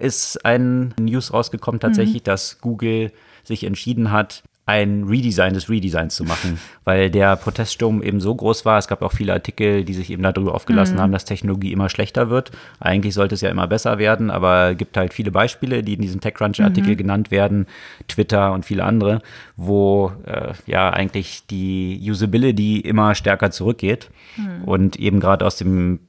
[0.00, 2.24] ist ein News rausgekommen tatsächlich, mhm.
[2.24, 3.12] dass Google
[3.44, 8.64] sich entschieden hat, ein Redesign des Redesigns zu machen, weil der Proteststurm eben so groß
[8.64, 8.78] war.
[8.78, 11.00] Es gab auch viele Artikel, die sich eben darüber aufgelassen mhm.
[11.00, 12.52] haben, dass Technologie immer schlechter wird.
[12.78, 16.02] Eigentlich sollte es ja immer besser werden, aber es gibt halt viele Beispiele, die in
[16.02, 16.98] diesem TechCrunch-Artikel mhm.
[16.98, 17.66] genannt werden,
[18.06, 19.22] Twitter und viele andere,
[19.56, 24.64] wo äh, ja eigentlich die Usability immer stärker zurückgeht mhm.
[24.64, 25.62] und eben gerade aus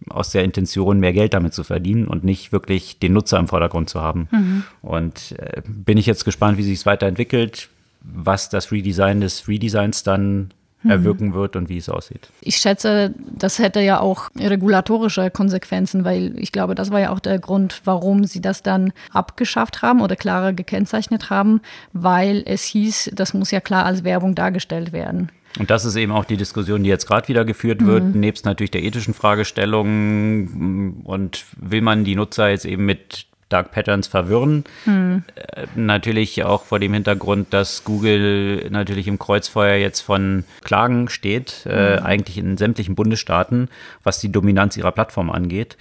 [0.09, 3.89] aus der Intention mehr Geld damit zu verdienen und nicht wirklich den Nutzer im Vordergrund
[3.89, 4.29] zu haben.
[4.31, 4.63] Mhm.
[4.81, 7.70] Und äh, bin ich jetzt gespannt, wie sich es weiterentwickelt
[8.01, 10.91] was das Redesign des Redesigns dann mhm.
[10.91, 12.29] erwirken wird und wie es aussieht.
[12.41, 17.19] Ich schätze, das hätte ja auch regulatorische Konsequenzen, weil ich glaube, das war ja auch
[17.19, 21.61] der Grund, warum sie das dann abgeschafft haben oder klarer gekennzeichnet haben,
[21.93, 25.29] weil es hieß, das muss ja klar als Werbung dargestellt werden.
[25.59, 28.19] Und das ist eben auch die Diskussion, die jetzt gerade wieder geführt wird, mhm.
[28.19, 31.01] nebst natürlich der ethischen Fragestellung.
[31.03, 34.63] Und will man die Nutzer jetzt eben mit Dark Patterns verwirren.
[34.85, 35.23] Hm.
[35.35, 41.65] Äh, natürlich auch vor dem Hintergrund, dass Google natürlich im Kreuzfeuer jetzt von Klagen steht,
[41.65, 42.05] äh, hm.
[42.05, 43.69] eigentlich in sämtlichen Bundesstaaten,
[44.03, 45.77] was die Dominanz ihrer Plattform angeht,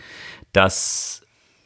[0.52, 1.22] dass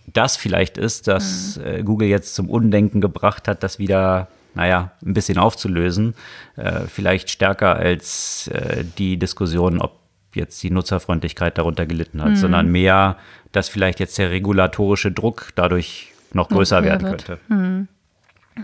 [0.07, 1.67] das vielleicht ist, dass hm.
[1.67, 6.15] äh, Google jetzt zum Undenken gebracht hat, das wieder naja, ein bisschen aufzulösen.
[6.57, 10.04] Äh, vielleicht stärker als äh, die Diskussion, ob
[10.37, 12.37] jetzt die Nutzerfreundlichkeit darunter gelitten hat, mhm.
[12.37, 13.17] sondern mehr,
[13.53, 17.39] dass vielleicht jetzt der regulatorische Druck dadurch noch größer noch werden könnte.
[17.49, 17.89] Mhm.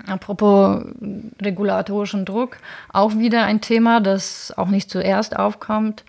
[0.06, 0.85] Apropos
[1.42, 2.59] regulatorischen Druck,
[2.92, 6.04] auch wieder ein Thema, das auch nicht zuerst aufkommt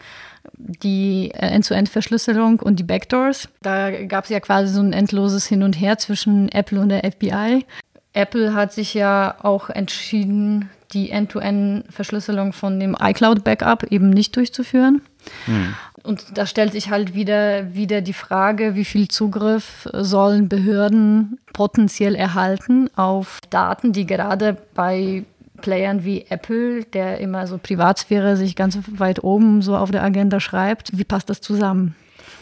[0.57, 3.49] die äh, End-zu-End-Verschlüsselung und die Backdoors.
[3.61, 7.09] Da gab es ja quasi so ein endloses Hin und Her zwischen Apple und der
[7.11, 7.65] FBI.
[8.13, 15.01] Apple hat sich ja auch entschieden, die End-to-End-Verschlüsselung von dem iCloud-Backup eben nicht durchzuführen.
[15.47, 15.75] Mhm.
[16.03, 22.15] Und da stellt sich halt wieder, wieder die Frage, wie viel Zugriff sollen Behörden potenziell
[22.15, 25.23] erhalten auf Daten, die gerade bei
[25.61, 30.39] Playern wie Apple, der immer so Privatsphäre sich ganz weit oben so auf der Agenda
[30.39, 31.95] schreibt, wie passt das zusammen?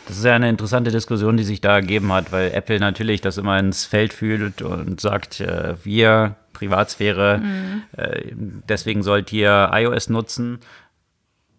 [0.07, 3.37] Das ist ja eine interessante Diskussion, die sich da ergeben hat, weil Apple natürlich das
[3.37, 7.83] immer ins Feld fühlt und sagt, äh, wir Privatsphäre, mhm.
[7.95, 8.21] äh,
[8.67, 10.59] deswegen sollt ihr iOS nutzen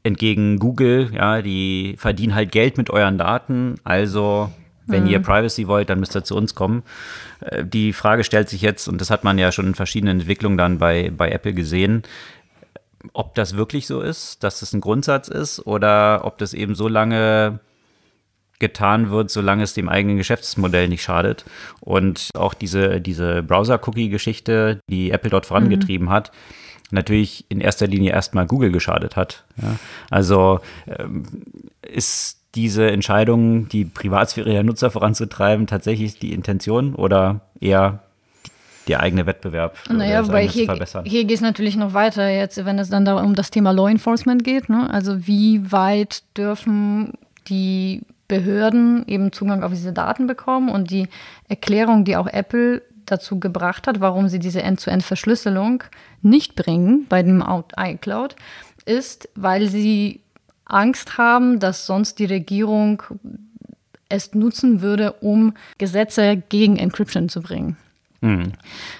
[0.02, 3.76] entgegen Google, ja, die verdienen halt Geld mit euren Daten.
[3.84, 4.50] Also,
[4.86, 5.10] wenn mhm.
[5.10, 6.82] ihr Privacy wollt, dann müsst ihr zu uns kommen.
[7.40, 10.58] Äh, die Frage stellt sich jetzt, und das hat man ja schon in verschiedenen Entwicklungen
[10.58, 12.02] dann bei, bei Apple gesehen,
[13.12, 16.86] ob das wirklich so ist, dass das ein Grundsatz ist oder ob das eben so
[16.88, 17.60] lange
[18.60, 21.44] getan wird, solange es dem eigenen Geschäftsmodell nicht schadet.
[21.80, 26.12] Und auch diese, diese Browser-Cookie-Geschichte, die Apple dort vorangetrieben mhm.
[26.12, 26.30] hat,
[26.92, 29.44] natürlich in erster Linie erstmal Google geschadet hat.
[29.60, 29.76] Ja?
[30.10, 31.24] Also ähm,
[31.82, 38.00] ist diese Entscheidung, die Privatsphäre der Nutzer voranzutreiben, tatsächlich die Intention oder eher
[38.88, 41.04] der eigene Wettbewerb naja, wobei hier, verbessern.
[41.04, 43.88] Hier geht es natürlich noch weiter jetzt, wenn es dann da um das Thema Law
[43.88, 44.68] Enforcement geht.
[44.68, 44.90] Ne?
[44.92, 47.12] Also wie weit dürfen
[47.48, 51.08] die Behörden eben Zugang auf diese Daten bekommen und die
[51.48, 55.82] Erklärung, die auch Apple dazu gebracht hat, warum sie diese End-zu-End-Verschlüsselung
[56.22, 57.44] nicht bringen bei dem
[57.76, 58.36] iCloud,
[58.86, 60.20] ist, weil sie
[60.64, 63.02] Angst haben, dass sonst die Regierung
[64.08, 67.76] es nutzen würde, um Gesetze gegen Encryption zu bringen.
[68.20, 68.52] Mhm.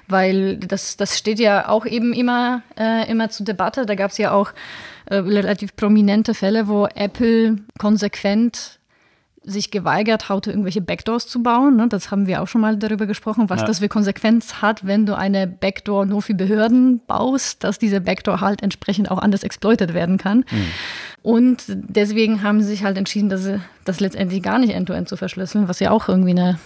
[0.09, 3.87] Weil das, das steht ja auch eben immer, äh, immer zur Debatte.
[3.87, 4.51] Da gab es ja auch
[5.07, 8.80] äh, relativ prominente Fälle, wo Apple konsequent
[9.42, 11.76] sich geweigert hat, irgendwelche Backdoors zu bauen.
[11.76, 11.88] Ne?
[11.88, 13.66] Das haben wir auch schon mal darüber gesprochen, was ja.
[13.66, 18.40] das für Konsequenz hat, wenn du eine Backdoor nur für Behörden baust, dass diese Backdoor
[18.40, 20.44] halt entsprechend auch anders exploitet werden kann.
[20.50, 20.66] Mhm.
[21.22, 25.09] Und deswegen haben sie sich halt entschieden, dass sie das letztendlich gar nicht end-to-end -end
[25.09, 26.59] zu verschlüsseln, was ja auch irgendwie eine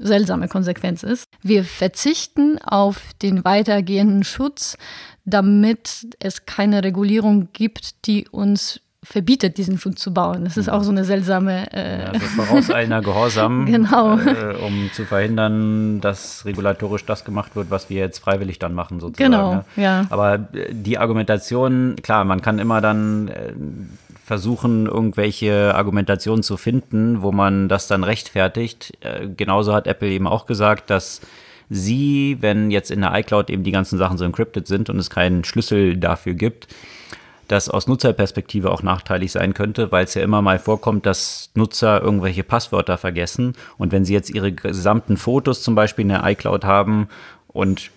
[0.00, 1.28] seltsame Konsequenz ist.
[1.42, 4.76] Wir verzichten auf den weitergehenden Schutz,
[5.24, 10.42] damit es keine Regulierung gibt, die uns verbietet, diesen Schutz zu bauen.
[10.44, 11.72] Das ist auch so eine seltsame.
[11.72, 14.18] Äh ja, also vorauseilender Gehorsam, genau.
[14.18, 18.98] äh, um zu verhindern, dass regulatorisch das gemacht wird, was wir jetzt freiwillig dann machen,
[18.98, 19.30] sozusagen.
[19.30, 19.64] Genau, ne?
[19.76, 20.06] ja.
[20.10, 23.52] Aber äh, die Argumentation, klar, man kann immer dann äh,
[24.24, 28.98] versuchen, irgendwelche Argumentationen zu finden, wo man das dann rechtfertigt.
[29.02, 31.20] Äh, genauso hat Apple eben auch gesagt, dass
[31.70, 35.10] sie, wenn jetzt in der iCloud eben die ganzen Sachen so encrypted sind und es
[35.10, 36.66] keinen Schlüssel dafür gibt,
[37.48, 42.02] das aus Nutzerperspektive auch nachteilig sein könnte, weil es ja immer mal vorkommt, dass Nutzer
[42.02, 43.54] irgendwelche Passwörter vergessen.
[43.78, 47.08] Und wenn sie jetzt ihre gesamten Fotos zum Beispiel in der iCloud haben
[47.48, 47.90] und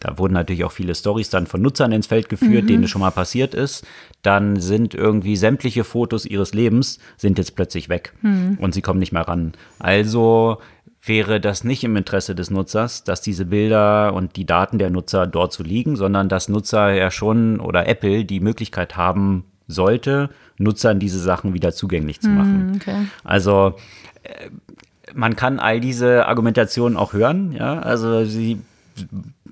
[0.00, 2.68] da wurden natürlich auch viele Stories dann von Nutzern ins Feld geführt, mhm.
[2.68, 3.86] denen es schon mal passiert ist.
[4.22, 8.58] Dann sind irgendwie sämtliche Fotos ihres Lebens sind jetzt plötzlich weg mhm.
[8.60, 9.54] und sie kommen nicht mehr ran.
[9.78, 10.58] Also
[11.06, 15.26] wäre das nicht im Interesse des Nutzers, dass diese Bilder und die Daten der Nutzer
[15.26, 20.98] dort so liegen, sondern dass Nutzer ja schon oder Apple die Möglichkeit haben sollte, Nutzern
[20.98, 22.72] diese Sachen wieder zugänglich zu machen.
[22.72, 23.06] Mm, okay.
[23.24, 23.74] Also
[24.22, 24.50] äh,
[25.14, 28.58] man kann all diese Argumentationen auch hören, ja, also sie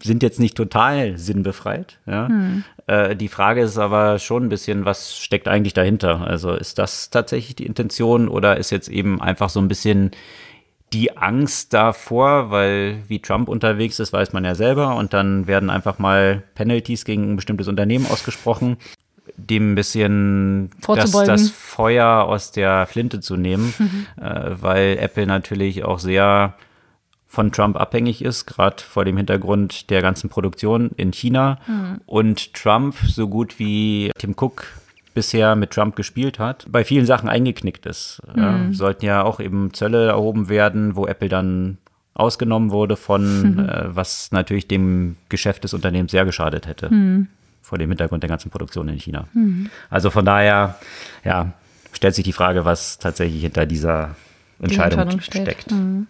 [0.02, 1.98] sind jetzt nicht total sinnbefreit.
[2.06, 2.28] Ja?
[2.28, 2.64] Hm.
[2.86, 6.26] Äh, die Frage ist aber schon ein bisschen, was steckt eigentlich dahinter?
[6.26, 10.10] Also ist das tatsächlich die Intention oder ist jetzt eben einfach so ein bisschen
[10.94, 15.68] die Angst davor, weil wie Trump unterwegs ist, weiß man ja selber und dann werden
[15.68, 18.76] einfach mal Penalties gegen ein bestimmtes Unternehmen ausgesprochen,
[19.36, 24.06] dem ein bisschen das, das, Feuer aus der Flinte zu nehmen, mhm.
[24.22, 26.54] äh, weil Apple natürlich auch sehr
[27.26, 32.00] von Trump abhängig ist, gerade vor dem Hintergrund der ganzen Produktion in China mhm.
[32.06, 34.68] und Trump so gut wie Tim Cook
[35.14, 38.20] bisher mit Trump gespielt hat, bei vielen Sachen eingeknickt ist.
[38.34, 38.42] Mhm.
[38.42, 41.78] Ja, sollten ja auch eben Zölle erhoben werden, wo Apple dann
[42.14, 43.58] ausgenommen wurde von, mhm.
[43.68, 46.92] äh, was natürlich dem Geschäft des Unternehmens sehr geschadet hätte.
[46.92, 47.28] Mhm.
[47.62, 49.26] Vor dem Hintergrund der ganzen Produktion in China.
[49.32, 49.70] Mhm.
[49.88, 50.76] Also von daher,
[51.24, 51.52] ja,
[51.92, 54.16] stellt sich die Frage, was tatsächlich hinter dieser
[54.60, 55.70] Entscheidung, die Entscheidung steckt.
[55.70, 56.06] Mhm.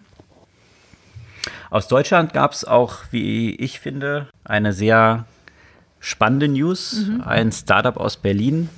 [1.69, 5.25] Aus Deutschland gab es auch, wie ich finde, eine sehr
[5.99, 7.07] spannende News.
[7.07, 7.21] Mhm.
[7.21, 8.69] Ein Startup aus Berlin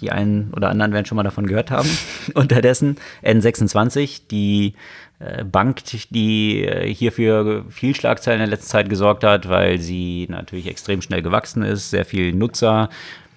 [0.00, 1.88] die einen oder anderen werden schon mal davon gehört haben.
[2.34, 4.74] Unterdessen N26, die
[5.18, 9.78] äh, Bank, die äh, hier für viel Schlagzeilen in der letzten Zeit gesorgt hat, weil
[9.78, 12.88] sie natürlich extrem schnell gewachsen ist, sehr viel Nutzer.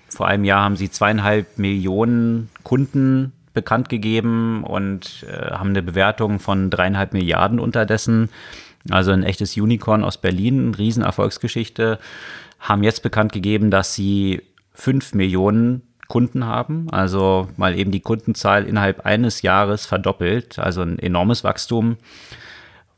[0.09, 6.39] Vor einem Jahr haben sie zweieinhalb Millionen Kunden bekannt gegeben und äh, haben eine Bewertung
[6.39, 8.29] von dreieinhalb Milliarden unterdessen.
[8.89, 11.99] Also ein echtes Unicorn aus Berlin, Riesenerfolgsgeschichte.
[12.59, 14.41] Haben jetzt bekannt gegeben, dass sie
[14.73, 16.89] fünf Millionen Kunden haben.
[16.91, 20.59] Also mal eben die Kundenzahl innerhalb eines Jahres verdoppelt.
[20.59, 21.95] Also ein enormes Wachstum,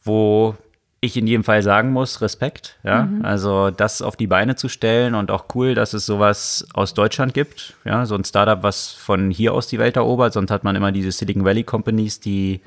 [0.04, 0.56] wo
[1.00, 2.80] ich in jedem Fall sagen muss, Respekt.
[2.84, 3.24] Ja, mhm.
[3.24, 7.36] also das auf die Beine zu stellen und auch cool, dass es sowas aus Deutschland
[7.36, 7.76] gibt.
[7.86, 10.34] Ja, so ein Startup, was von hier aus die Welt erobert.
[10.34, 12.62] Sonst hat man immer diese Silicon Valley Companies, die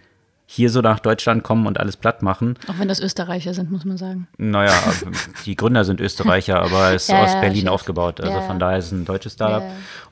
[0.47, 2.57] hier so nach Deutschland kommen und alles platt machen.
[2.69, 4.29] Auch wenn das Österreicher sind, muss man sagen.
[4.39, 4.73] Naja,
[5.45, 8.21] die Gründer sind Österreicher, aber es ist ja, aus ja, Berlin aufgebaut.
[8.21, 8.43] Also ja.
[8.43, 9.65] von daher ist es ein deutsches Startup.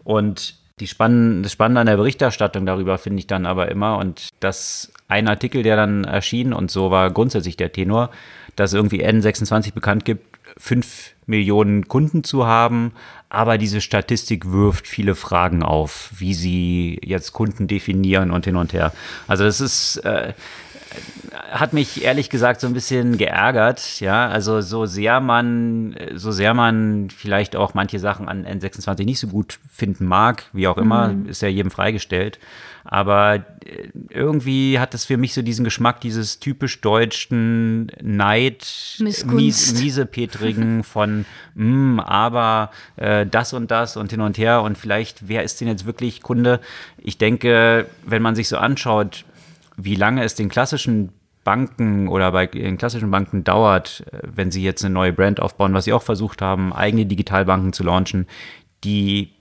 [0.02, 4.28] Und die Spann das Spannende an der Berichterstattung darüber finde ich dann aber immer, und
[4.40, 8.10] das ein Artikel, der dann erschien, und so war grundsätzlich der Tenor,
[8.56, 12.92] dass irgendwie N26 bekannt gibt, fünf Millionen Kunden zu haben.
[13.28, 18.72] Aber diese Statistik wirft viele Fragen auf, wie sie jetzt Kunden definieren und hin und
[18.72, 18.92] her.
[19.26, 20.34] Also das ist, äh,
[21.50, 24.00] hat mich ehrlich gesagt so ein bisschen geärgert.
[24.00, 29.20] Ja, also so sehr man, so sehr man vielleicht auch manche Sachen an N26 nicht
[29.20, 31.28] so gut finden mag, wie auch immer, mhm.
[31.28, 32.38] ist ja jedem freigestellt.
[32.84, 38.66] Aber äh, irgendwie hat es für mich so diesen Geschmack dieses typisch deutschen Neid,
[38.98, 45.28] mies, miesepetrigen von, mm, aber äh, das und das und hin und her und vielleicht,
[45.28, 46.60] wer ist denn jetzt wirklich Kunde?
[46.98, 49.24] Ich denke, wenn man sich so anschaut,
[49.76, 54.62] wie lange es den klassischen Banken oder bei den klassischen Banken dauert, äh, wenn sie
[54.62, 58.26] jetzt eine neue Brand aufbauen, was sie auch versucht haben, eigene Digitalbanken zu launchen,
[58.82, 59.32] die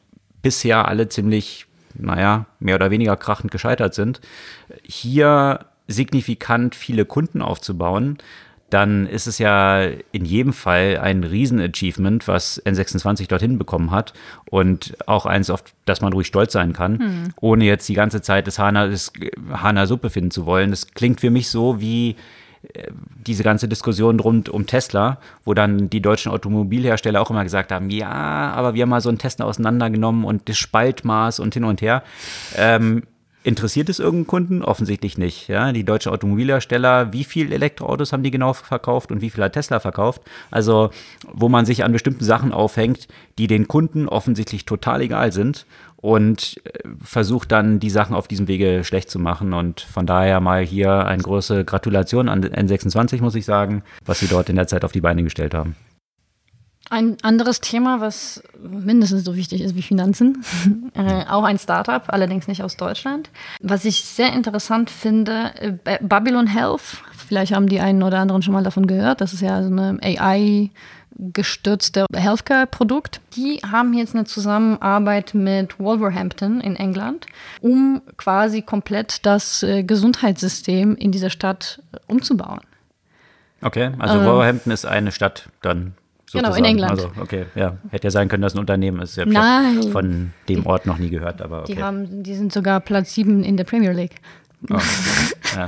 [0.41, 4.21] bisher alle ziemlich naja, mehr oder weniger krachend gescheitert sind,
[4.83, 8.17] hier signifikant viele Kunden aufzubauen,
[8.73, 14.13] dann ist es ja in jedem Fall ein Riesen-Achievement, was N26 dorthin bekommen hat
[14.49, 17.33] und auch eins, auf das man ruhig stolz sein kann, hm.
[17.39, 19.13] ohne jetzt die ganze Zeit das Hana, das
[19.51, 20.71] Hana Suppe finden zu wollen.
[20.71, 22.15] Das klingt für mich so wie
[23.25, 27.89] diese ganze Diskussion rund um Tesla, wo dann die deutschen Automobilhersteller auch immer gesagt haben,
[27.89, 31.81] ja, aber wir haben mal so einen Tesla auseinandergenommen und das Spaltmaß und hin und
[31.81, 32.03] her.
[32.55, 33.03] Ähm,
[33.43, 34.63] Interessiert es irgendeinen Kunden?
[34.63, 35.49] Offensichtlich nicht.
[35.49, 39.53] Ja, die deutschen Automobilhersteller, wie viele Elektroautos haben die genau verkauft und wie viel hat
[39.53, 40.21] Tesla verkauft?
[40.49, 40.91] Also,
[41.33, 45.65] wo man sich an bestimmten Sachen aufhängt, die den Kunden offensichtlich total egal sind
[45.97, 49.51] und äh, versucht dann die Sachen auf diesem Wege schlecht zu machen.
[49.51, 54.27] Und von daher mal hier eine große Gratulation an N26, muss ich sagen, was sie
[54.27, 55.75] dort in der Zeit auf die Beine gestellt haben.
[56.93, 60.43] Ein anderes Thema, was mindestens so wichtig ist wie Finanzen,
[60.93, 63.31] äh, auch ein Startup, allerdings nicht aus Deutschland.
[63.61, 65.51] Was ich sehr interessant finde,
[65.85, 69.41] äh, Babylon Health, vielleicht haben die einen oder anderen schon mal davon gehört, das ist
[69.41, 70.69] ja so eine AI-
[71.15, 73.21] gestützte Healthcare-Produkt.
[73.35, 77.27] Die haben jetzt eine Zusammenarbeit mit Wolverhampton in England,
[77.61, 82.61] um quasi komplett das äh, Gesundheitssystem in dieser Stadt äh, umzubauen.
[83.61, 85.93] Okay, also ähm, Wolverhampton ist eine Stadt dann.
[86.33, 86.55] Sozusagen.
[86.55, 86.91] Genau, in England.
[86.91, 87.77] Also, okay, ja.
[87.89, 89.17] Hätte ja sein können, dass ein Unternehmen ist.
[89.17, 91.75] Ich habe von dem Ort noch nie gehört, aber okay.
[91.75, 94.15] Die, haben, die sind sogar Platz 7 in der Premier League.
[94.69, 94.77] Oh,
[95.55, 95.67] ja.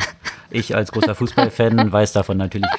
[0.50, 2.70] Ich als großer Fußballfan weiß davon natürlich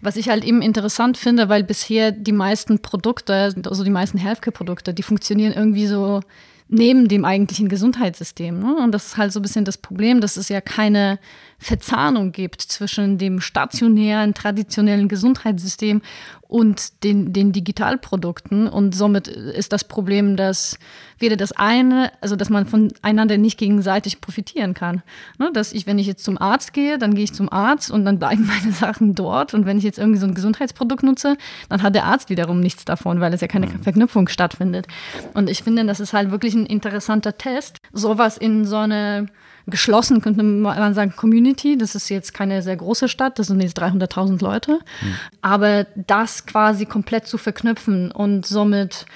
[0.00, 4.94] was ich halt eben interessant finde, weil bisher die meisten Produkte, also die meisten Healthcare-Produkte,
[4.94, 6.20] die funktionieren irgendwie so
[6.68, 8.58] neben dem eigentlichen Gesundheitssystem.
[8.58, 8.76] Ne?
[8.76, 11.18] Und das ist halt so ein bisschen das Problem, dass es ja keine
[11.58, 16.02] Verzahnung gibt zwischen dem stationären, traditionellen Gesundheitssystem
[16.48, 18.68] und den, den Digitalprodukten.
[18.68, 20.78] Und somit ist das Problem, dass
[21.18, 25.02] weder das eine, also dass man voneinander nicht gegenseitig profitieren kann.
[25.38, 28.04] Ne, dass ich, wenn ich jetzt zum Arzt gehe, dann gehe ich zum Arzt und
[28.04, 29.54] dann bleiben meine Sachen dort.
[29.54, 31.36] Und wenn ich jetzt irgendwie so ein Gesundheitsprodukt nutze,
[31.68, 33.82] dann hat der Arzt wiederum nichts davon, weil es ja keine mhm.
[33.82, 34.86] Verknüpfung stattfindet.
[35.34, 39.26] Und ich finde, das ist halt wirklich ein interessanter Test, sowas in so eine
[39.66, 41.76] geschlossen, könnte man sagen, Community.
[41.76, 44.72] Das ist jetzt keine sehr große Stadt, das sind jetzt 300.000 Leute.
[44.72, 45.14] Mhm.
[45.42, 49.06] Aber das quasi komplett zu verknüpfen und somit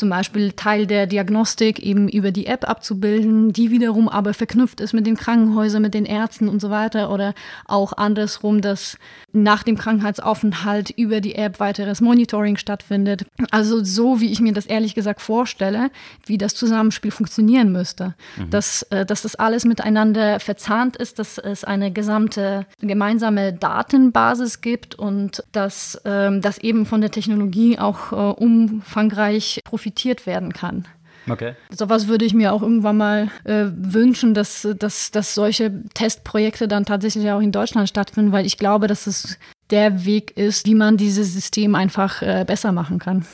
[0.00, 4.94] zum Beispiel Teil der Diagnostik eben über die App abzubilden, die wiederum aber verknüpft ist
[4.94, 7.34] mit den Krankenhäusern, mit den Ärzten und so weiter oder
[7.66, 8.96] auch andersrum, dass
[9.32, 13.26] nach dem Krankheitsaufenthalt über die App weiteres Monitoring stattfindet.
[13.50, 15.90] Also so, wie ich mir das ehrlich gesagt vorstelle,
[16.26, 18.14] wie das Zusammenspiel funktionieren müsste.
[18.36, 18.50] Mhm.
[18.50, 24.94] Dass, äh, dass das alles miteinander verzahnt ist, dass es eine gesamte gemeinsame Datenbasis gibt
[24.94, 30.86] und dass ähm, das eben von der Technologie auch äh, umfangreich profitiert profitiert werden kann.
[31.28, 31.54] Okay.
[31.70, 36.86] Sowas würde ich mir auch irgendwann mal äh, wünschen, dass, dass, dass solche Testprojekte dann
[36.86, 39.38] tatsächlich auch in Deutschland stattfinden, weil ich glaube, dass es
[39.70, 43.26] der Weg ist, wie man dieses System einfach äh, besser machen kann.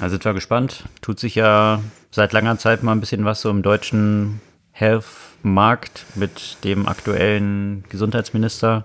[0.00, 0.84] Also sind wir gespannt.
[1.02, 1.80] Tut sich ja
[2.10, 4.40] seit langer Zeit mal ein bisschen was so im deutschen
[4.72, 8.84] Health-Markt mit dem aktuellen Gesundheitsminister.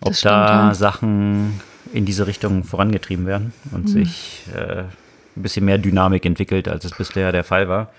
[0.00, 0.74] Ob stimmt, da ja.
[0.74, 1.60] Sachen
[1.92, 3.88] in diese Richtung vorangetrieben werden und mhm.
[3.88, 4.84] sich äh,
[5.36, 7.92] ein bisschen mehr Dynamik entwickelt, als es bisher der Fall war.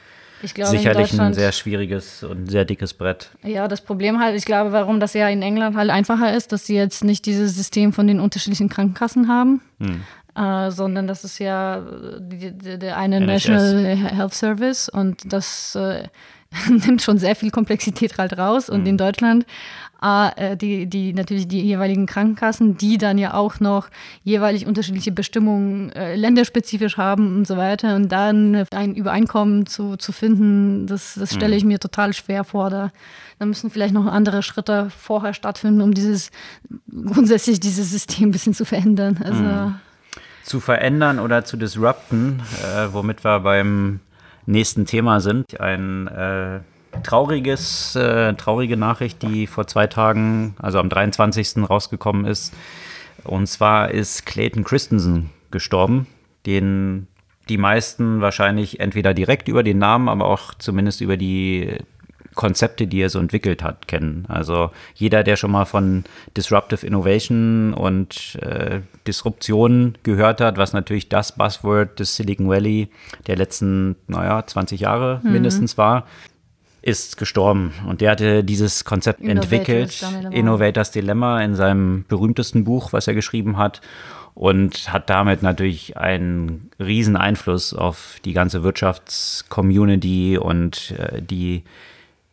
[0.43, 3.29] Ich glaube, Sicherlich ein sehr schwieriges und sehr dickes Brett.
[3.43, 6.65] Ja, das Problem halt, ich glaube, warum das ja in England halt einfacher ist, dass
[6.65, 10.01] sie jetzt nicht dieses System von den unterschiedlichen Krankenkassen haben, hm.
[10.35, 11.81] äh, sondern das ist ja
[12.19, 13.47] der eine NHS.
[13.47, 16.09] National Health Service und das äh,
[16.69, 18.69] nimmt schon sehr viel Komplexität halt raus.
[18.69, 18.87] Und hm.
[18.87, 19.45] in Deutschland
[20.03, 23.89] äh, die, die natürlich die jeweiligen Krankenkassen, die dann ja auch noch
[24.23, 27.95] jeweilig unterschiedliche Bestimmungen äh, länderspezifisch haben und so weiter.
[27.95, 31.69] Und dann ein Übereinkommen zu, zu finden, das, das stelle ich mhm.
[31.69, 32.69] mir total schwer vor.
[32.69, 32.91] Da,
[33.39, 36.31] da müssen vielleicht noch andere Schritte vorher stattfinden, um dieses
[37.05, 39.19] grundsätzlich dieses System ein bisschen zu verändern.
[39.23, 39.75] Also, mhm.
[40.43, 44.01] Zu verändern oder zu disrupten, äh, womit wir beim
[44.45, 45.59] nächsten Thema sind.
[45.61, 46.59] Ein äh,
[47.01, 51.67] trauriges, äh, traurige Nachricht, die vor zwei Tagen, also am 23.
[51.69, 52.53] rausgekommen ist.
[53.23, 56.07] Und zwar ist Clayton Christensen gestorben,
[56.45, 57.07] den
[57.49, 61.77] die meisten wahrscheinlich entweder direkt über den Namen, aber auch zumindest über die
[62.35, 64.25] Konzepte, die er so entwickelt hat, kennen.
[64.27, 66.03] Also jeder, der schon mal von
[66.35, 72.89] Disruptive Innovation und äh, Disruption gehört hat, was natürlich das Buzzword des Silicon Valley
[73.27, 75.31] der letzten, naja, 20 Jahre mhm.
[75.31, 76.05] mindestens war,
[76.83, 77.73] ist gestorben.
[77.87, 80.29] Und der hatte dieses Konzept Innovators entwickelt, Dilemma.
[80.29, 83.81] Innovators Dilemma, in seinem berühmtesten Buch, was er geschrieben hat.
[84.35, 91.63] Und hat damit natürlich einen riesen Einfluss auf die ganze Wirtschaftscommunity und äh, die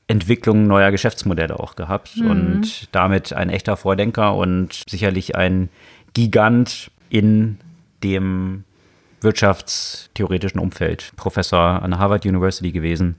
[0.08, 2.16] Entwicklung neuer Geschäftsmodelle auch gehabt.
[2.16, 2.30] Mhm.
[2.30, 5.68] Und damit ein echter Vordenker und sicherlich ein
[6.14, 7.58] Gigant in
[8.02, 8.64] dem
[9.20, 11.12] wirtschaftstheoretischen Umfeld.
[11.16, 13.16] Professor an der Harvard University gewesen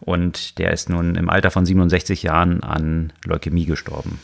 [0.00, 4.18] und der ist nun im Alter von 67 Jahren an Leukämie gestorben.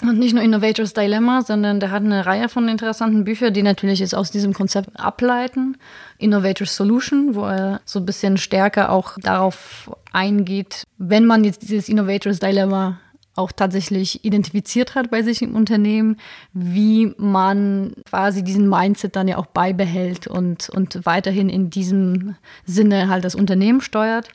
[0.00, 3.98] Und nicht nur Innovators Dilemma, sondern der hat eine Reihe von interessanten Büchern, die natürlich
[3.98, 5.76] jetzt aus diesem Konzept ableiten.
[6.18, 11.88] Innovators Solution, wo er so ein bisschen stärker auch darauf eingeht, wenn man jetzt dieses
[11.88, 13.00] Innovators Dilemma
[13.38, 16.16] auch tatsächlich identifiziert hat bei sich im Unternehmen,
[16.52, 22.34] wie man quasi diesen Mindset dann ja auch beibehält und, und weiterhin in diesem
[22.64, 24.28] Sinne halt das Unternehmen steuert.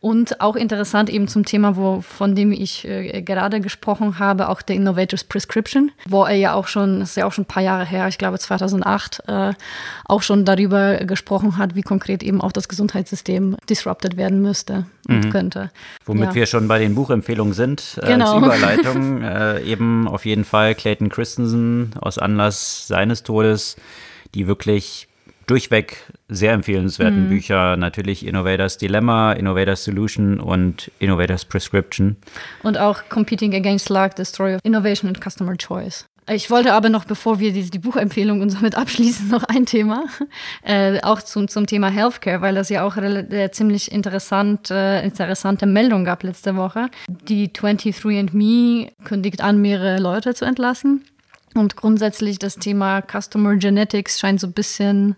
[0.00, 4.62] Und auch interessant eben zum Thema, wo, von dem ich äh, gerade gesprochen habe, auch
[4.62, 7.62] der Innovators Prescription, wo er ja auch schon, das ist ja auch schon ein paar
[7.62, 9.52] Jahre her, ich glaube 2008, äh,
[10.06, 15.26] auch schon darüber gesprochen hat, wie konkret eben auch das Gesundheitssystem disrupted werden müsste und
[15.26, 15.30] mhm.
[15.30, 15.70] könnte.
[16.06, 16.34] Womit ja.
[16.34, 18.36] wir schon bei den Buchempfehlungen sind, äh, genau.
[18.36, 23.76] als Überleitung, äh, eben auf jeden Fall Clayton Christensen aus Anlass seines Todes,
[24.34, 25.09] die wirklich
[25.50, 25.96] durchweg
[26.28, 27.28] sehr empfehlenswerten mhm.
[27.28, 27.76] Bücher.
[27.76, 32.16] Natürlich Innovators Dilemma, Innovators Solution und Innovators Prescription.
[32.62, 36.06] Und auch Competing Against Luck, The Story of Innovation and Customer Choice.
[36.28, 40.04] Ich wollte aber noch, bevor wir die, die Buchempfehlung und somit abschließen, noch ein Thema,
[40.62, 45.66] äh, auch zum, zum Thema Healthcare, weil das ja auch äh, ziemlich interessant, äh, interessante
[45.66, 46.88] Meldung gab letzte Woche.
[47.08, 51.04] Die 23andMe kündigt an, mehrere Leute zu entlassen.
[51.54, 55.16] Und grundsätzlich das Thema Customer Genetics scheint so ein bisschen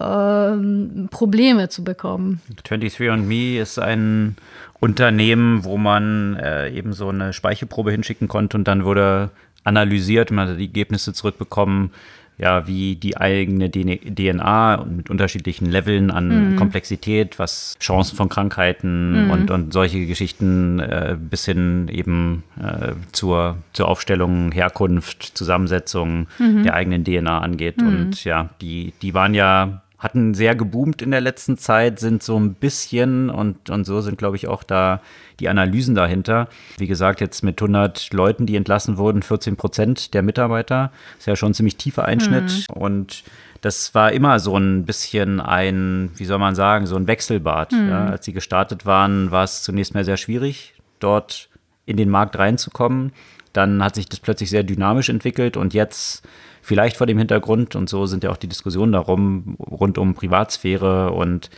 [0.00, 2.40] ähm, Probleme zu bekommen.
[2.64, 4.36] 23andMe ist ein
[4.80, 9.30] Unternehmen, wo man äh, eben so eine Speichelprobe hinschicken konnte und dann wurde
[9.62, 11.92] analysiert, man hat die Ergebnisse zurückbekommen,
[12.36, 16.56] ja, wie die eigene DNA mit unterschiedlichen Leveln an mhm.
[16.56, 19.30] Komplexität, was Chancen von Krankheiten mhm.
[19.30, 26.64] und, und solche Geschichten äh, bis hin eben äh, zur, zur Aufstellung, Herkunft, Zusammensetzung mhm.
[26.64, 27.80] der eigenen DNA angeht.
[27.80, 27.86] Mhm.
[27.86, 32.38] Und ja, die, die waren ja hatten sehr geboomt in der letzten Zeit, sind so
[32.38, 35.00] ein bisschen und, und so sind, glaube ich, auch da
[35.40, 36.48] die Analysen dahinter.
[36.76, 40.92] Wie gesagt, jetzt mit 100 Leuten, die entlassen wurden, 14 Prozent der Mitarbeiter.
[41.18, 42.66] Ist ja schon ein ziemlich tiefer Einschnitt.
[42.68, 42.76] Mhm.
[42.76, 43.24] Und
[43.62, 47.72] das war immer so ein bisschen ein, wie soll man sagen, so ein Wechselbad.
[47.72, 47.88] Mhm.
[47.88, 51.48] Ja, als sie gestartet waren, war es zunächst mal sehr schwierig, dort
[51.86, 53.12] in den Markt reinzukommen.
[53.54, 56.28] Dann hat sich das plötzlich sehr dynamisch entwickelt und jetzt
[56.64, 61.12] vielleicht vor dem Hintergrund, und so sind ja auch die Diskussionen darum, rund um Privatsphäre
[61.12, 61.50] und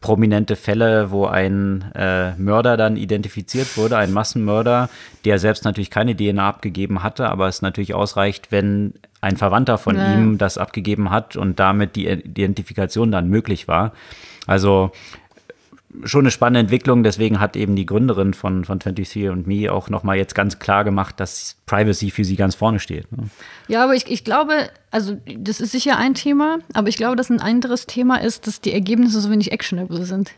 [0.00, 4.90] prominente Fälle, wo ein äh, Mörder dann identifiziert wurde, ein Massenmörder,
[5.24, 9.96] der selbst natürlich keine DNA abgegeben hatte, aber es natürlich ausreicht, wenn ein Verwandter von
[9.96, 10.14] ja.
[10.14, 13.92] ihm das abgegeben hat und damit die Identifikation dann möglich war.
[14.46, 14.92] Also
[16.04, 17.02] schon eine spannende Entwicklung.
[17.02, 20.84] Deswegen hat eben die Gründerin von, von 23 und Me auch nochmal jetzt ganz klar
[20.84, 23.10] gemacht, dass Privacy für sie ganz vorne steht.
[23.12, 23.28] Ne?
[23.68, 27.30] Ja, aber ich, ich glaube, also das ist sicher ein Thema, aber ich glaube, dass
[27.30, 30.32] ein anderes Thema ist, dass die Ergebnisse so wenig actionable sind.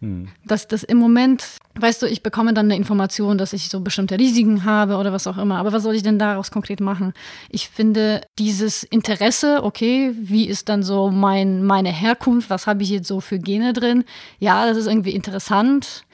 [0.00, 0.28] Hm.
[0.46, 4.18] Dass das im Moment, weißt du, ich bekomme dann eine Information, dass ich so bestimmte
[4.18, 5.58] Risiken habe oder was auch immer.
[5.58, 7.12] Aber was soll ich denn daraus konkret machen?
[7.48, 12.90] Ich finde dieses Interesse, okay, wie ist dann so mein, meine Herkunft, was habe ich
[12.90, 14.04] jetzt so für Gene drin?
[14.38, 16.04] Ja, das ist irgendwie interessant.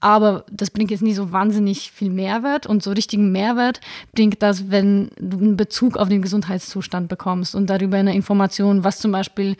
[0.00, 2.66] Aber das bringt jetzt nie so wahnsinnig viel Mehrwert.
[2.66, 3.80] Und so richtigen Mehrwert
[4.14, 8.98] bringt das, wenn du einen Bezug auf den Gesundheitszustand bekommst und darüber eine Information, was
[8.98, 9.56] zum Beispiel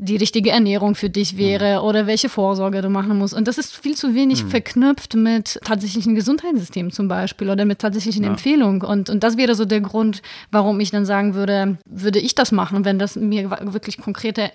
[0.00, 3.34] die richtige Ernährung für dich wäre oder welche Vorsorge du machen musst.
[3.34, 4.48] Und das ist viel zu wenig mhm.
[4.48, 8.30] verknüpft mit tatsächlichen Gesundheitssystemen zum Beispiel oder mit tatsächlichen ja.
[8.30, 8.82] Empfehlungen.
[8.82, 10.22] Und, und das wäre so der Grund,
[10.52, 14.52] warum ich dann sagen würde, würde ich das machen, wenn das mir wirklich konkrete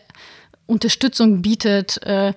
[0.66, 2.02] Unterstützung bietet.
[2.04, 2.34] Äh,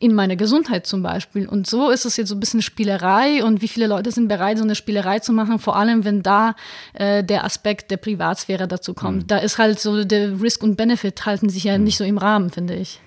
[0.00, 1.46] in meiner Gesundheit zum Beispiel.
[1.46, 4.56] Und so ist es jetzt so ein bisschen Spielerei und wie viele Leute sind bereit,
[4.56, 6.56] so eine Spielerei zu machen, vor allem wenn da
[6.94, 9.24] äh, der Aspekt der Privatsphäre dazu kommt.
[9.24, 9.26] Mhm.
[9.26, 11.84] Da ist halt so der Risk und Benefit halten sich ja mhm.
[11.84, 12.98] nicht so im Rahmen, finde ich.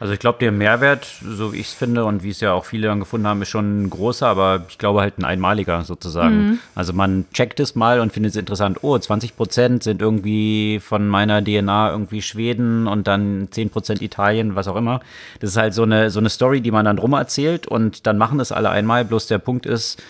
[0.00, 2.64] Also ich glaube, der Mehrwert, so wie ich es finde und wie es ja auch
[2.64, 6.36] viele dann gefunden haben, ist schon ein großer, aber ich glaube halt ein einmaliger sozusagen.
[6.36, 6.58] Mhm.
[6.74, 11.08] Also man checkt es mal und findet es interessant, oh, 20 Prozent sind irgendwie von
[11.08, 15.00] meiner DNA irgendwie Schweden und dann 10 Prozent Italien, was auch immer.
[15.40, 18.18] Das ist halt so eine, so eine Story, die man dann drum erzählt und dann
[18.18, 19.04] machen das alle einmal.
[19.04, 20.02] Bloß der Punkt ist,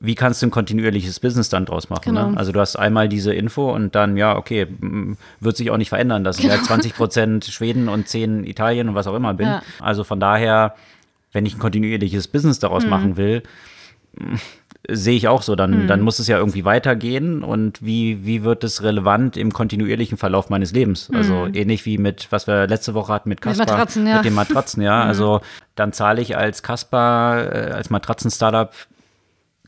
[0.00, 2.14] wie kannst du ein kontinuierliches Business dann draus machen?
[2.14, 2.20] Ne?
[2.20, 2.30] Genau.
[2.32, 2.36] Ne?
[2.36, 4.66] Also du hast einmal diese Info und dann, ja, okay,
[5.40, 6.48] wird sich auch nicht verändern, dass genau.
[6.48, 9.48] ich halt 20 Prozent Schweden und 10 Italien und was auch immer bin.
[9.48, 9.62] Ja.
[9.80, 10.74] Also von daher,
[11.32, 12.90] wenn ich ein kontinuierliches Business daraus mhm.
[12.90, 13.42] machen will,
[14.88, 15.86] sehe ich auch so, dann, mhm.
[15.88, 20.48] dann muss es ja irgendwie weitergehen und wie, wie wird es relevant im kontinuierlichen Verlauf
[20.48, 21.10] meines Lebens?
[21.12, 21.54] Also mhm.
[21.54, 24.16] ähnlich wie mit, was wir letzte Woche hatten mit Kaspar, mit, Matratzen, ja.
[24.16, 24.98] mit den Matratzen, ja.
[25.02, 25.08] Mhm.
[25.08, 25.40] Also
[25.74, 28.72] dann zahle ich als Kaspar, äh, als Matratzen-Startup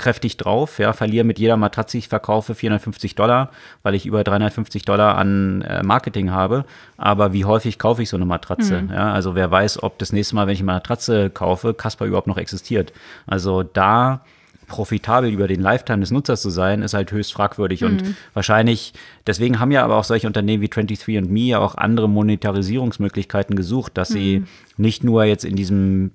[0.01, 3.51] kräftig drauf, ja, verliere mit jeder Matratze, ich verkaufe, 450 Dollar,
[3.82, 6.64] weil ich über 350 Dollar an äh, Marketing habe.
[6.96, 8.82] Aber wie häufig kaufe ich so eine Matratze?
[8.82, 8.90] Mhm.
[8.92, 12.26] Ja, also wer weiß, ob das nächste Mal, wenn ich eine Matratze kaufe, Casper überhaupt
[12.26, 12.94] noch existiert.
[13.26, 14.22] Also da
[14.70, 17.82] profitabel über den Lifetime des Nutzers zu sein, ist halt höchst fragwürdig.
[17.82, 17.86] Mhm.
[17.86, 18.94] Und wahrscheinlich,
[19.26, 24.11] deswegen haben ja aber auch solche Unternehmen wie 23andMe ja auch andere Monetarisierungsmöglichkeiten gesucht, dass
[24.11, 24.14] mhm.
[24.14, 24.44] sie
[24.78, 26.12] nicht nur jetzt in diesem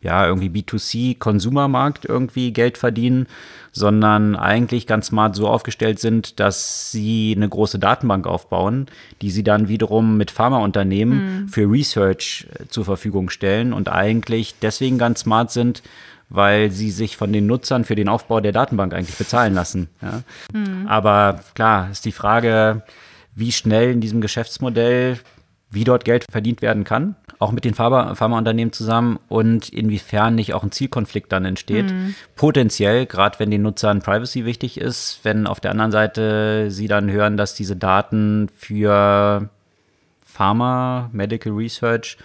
[0.00, 3.26] ja, irgendwie B2C-Konsumermarkt irgendwie Geld verdienen,
[3.72, 8.86] sondern eigentlich ganz smart so aufgestellt sind, dass sie eine große Datenbank aufbauen,
[9.22, 11.48] die sie dann wiederum mit Pharmaunternehmen mhm.
[11.48, 15.82] für Research äh, zur Verfügung stellen und eigentlich deswegen ganz smart sind,
[16.28, 19.88] weil sie sich von den Nutzern für den Aufbau der Datenbank eigentlich bezahlen lassen.
[20.02, 20.22] Ja.
[20.52, 20.86] Mhm.
[20.86, 22.82] Aber klar, ist die Frage,
[23.34, 25.18] wie schnell in diesem Geschäftsmodell,
[25.70, 30.54] wie dort Geld verdient werden kann auch mit den Pharma Pharmaunternehmen zusammen und inwiefern nicht
[30.54, 31.90] auch ein Zielkonflikt dann entsteht.
[31.90, 32.14] Mhm.
[32.34, 37.10] Potenziell, gerade wenn den Nutzern Privacy wichtig ist, wenn auf der anderen Seite sie dann
[37.10, 39.48] hören, dass diese Daten für
[40.24, 42.18] Pharma, Medical Research,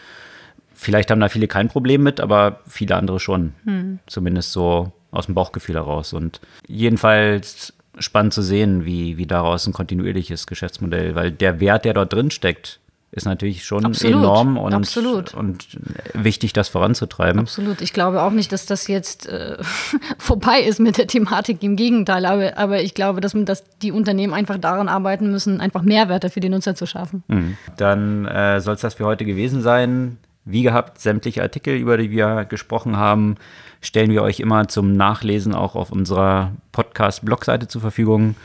[0.74, 3.54] vielleicht haben da viele kein Problem mit, aber viele andere schon.
[3.66, 4.00] Mhm.
[4.08, 6.14] Zumindest so aus dem Bauchgefühl heraus.
[6.14, 11.94] Und jedenfalls spannend zu sehen, wie, wie daraus ein kontinuierliches Geschäftsmodell, weil der Wert, der
[11.94, 12.80] dort drin steckt,
[13.14, 14.16] ist natürlich schon Absolut.
[14.16, 15.36] enorm und, Absolut.
[15.36, 15.68] und
[16.14, 17.42] wichtig, das voranzutreiben.
[17.42, 17.82] Absolut.
[17.82, 19.58] Ich glaube auch nicht, dass das jetzt äh,
[20.18, 21.62] vorbei ist mit der Thematik.
[21.62, 25.84] Im Gegenteil, aber, aber ich glaube, dass, dass die Unternehmen einfach daran arbeiten müssen, einfach
[25.84, 27.24] Mehrwerte für die Nutzer zu schaffen.
[27.28, 27.58] Mhm.
[27.78, 30.18] Dann äh, soll es das für heute gewesen sein.
[30.46, 33.36] Wie gehabt, sämtliche Artikel, über die wir gesprochen haben,
[33.80, 38.36] stellen wir euch immer zum Nachlesen auch auf unserer Podcast-Blogseite zur Verfügung.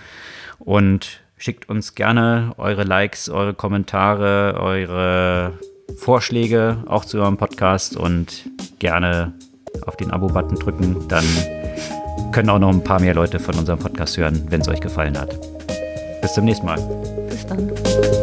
[0.58, 5.52] Und Schickt uns gerne eure Likes, eure Kommentare, eure
[5.96, 9.32] Vorschläge auch zu eurem Podcast und gerne
[9.86, 11.06] auf den Abo-Button drücken.
[11.06, 11.24] Dann
[12.32, 15.16] können auch noch ein paar mehr Leute von unserem Podcast hören, wenn es euch gefallen
[15.16, 15.38] hat.
[16.20, 16.80] Bis zum nächsten Mal.
[17.28, 18.17] Bis dann.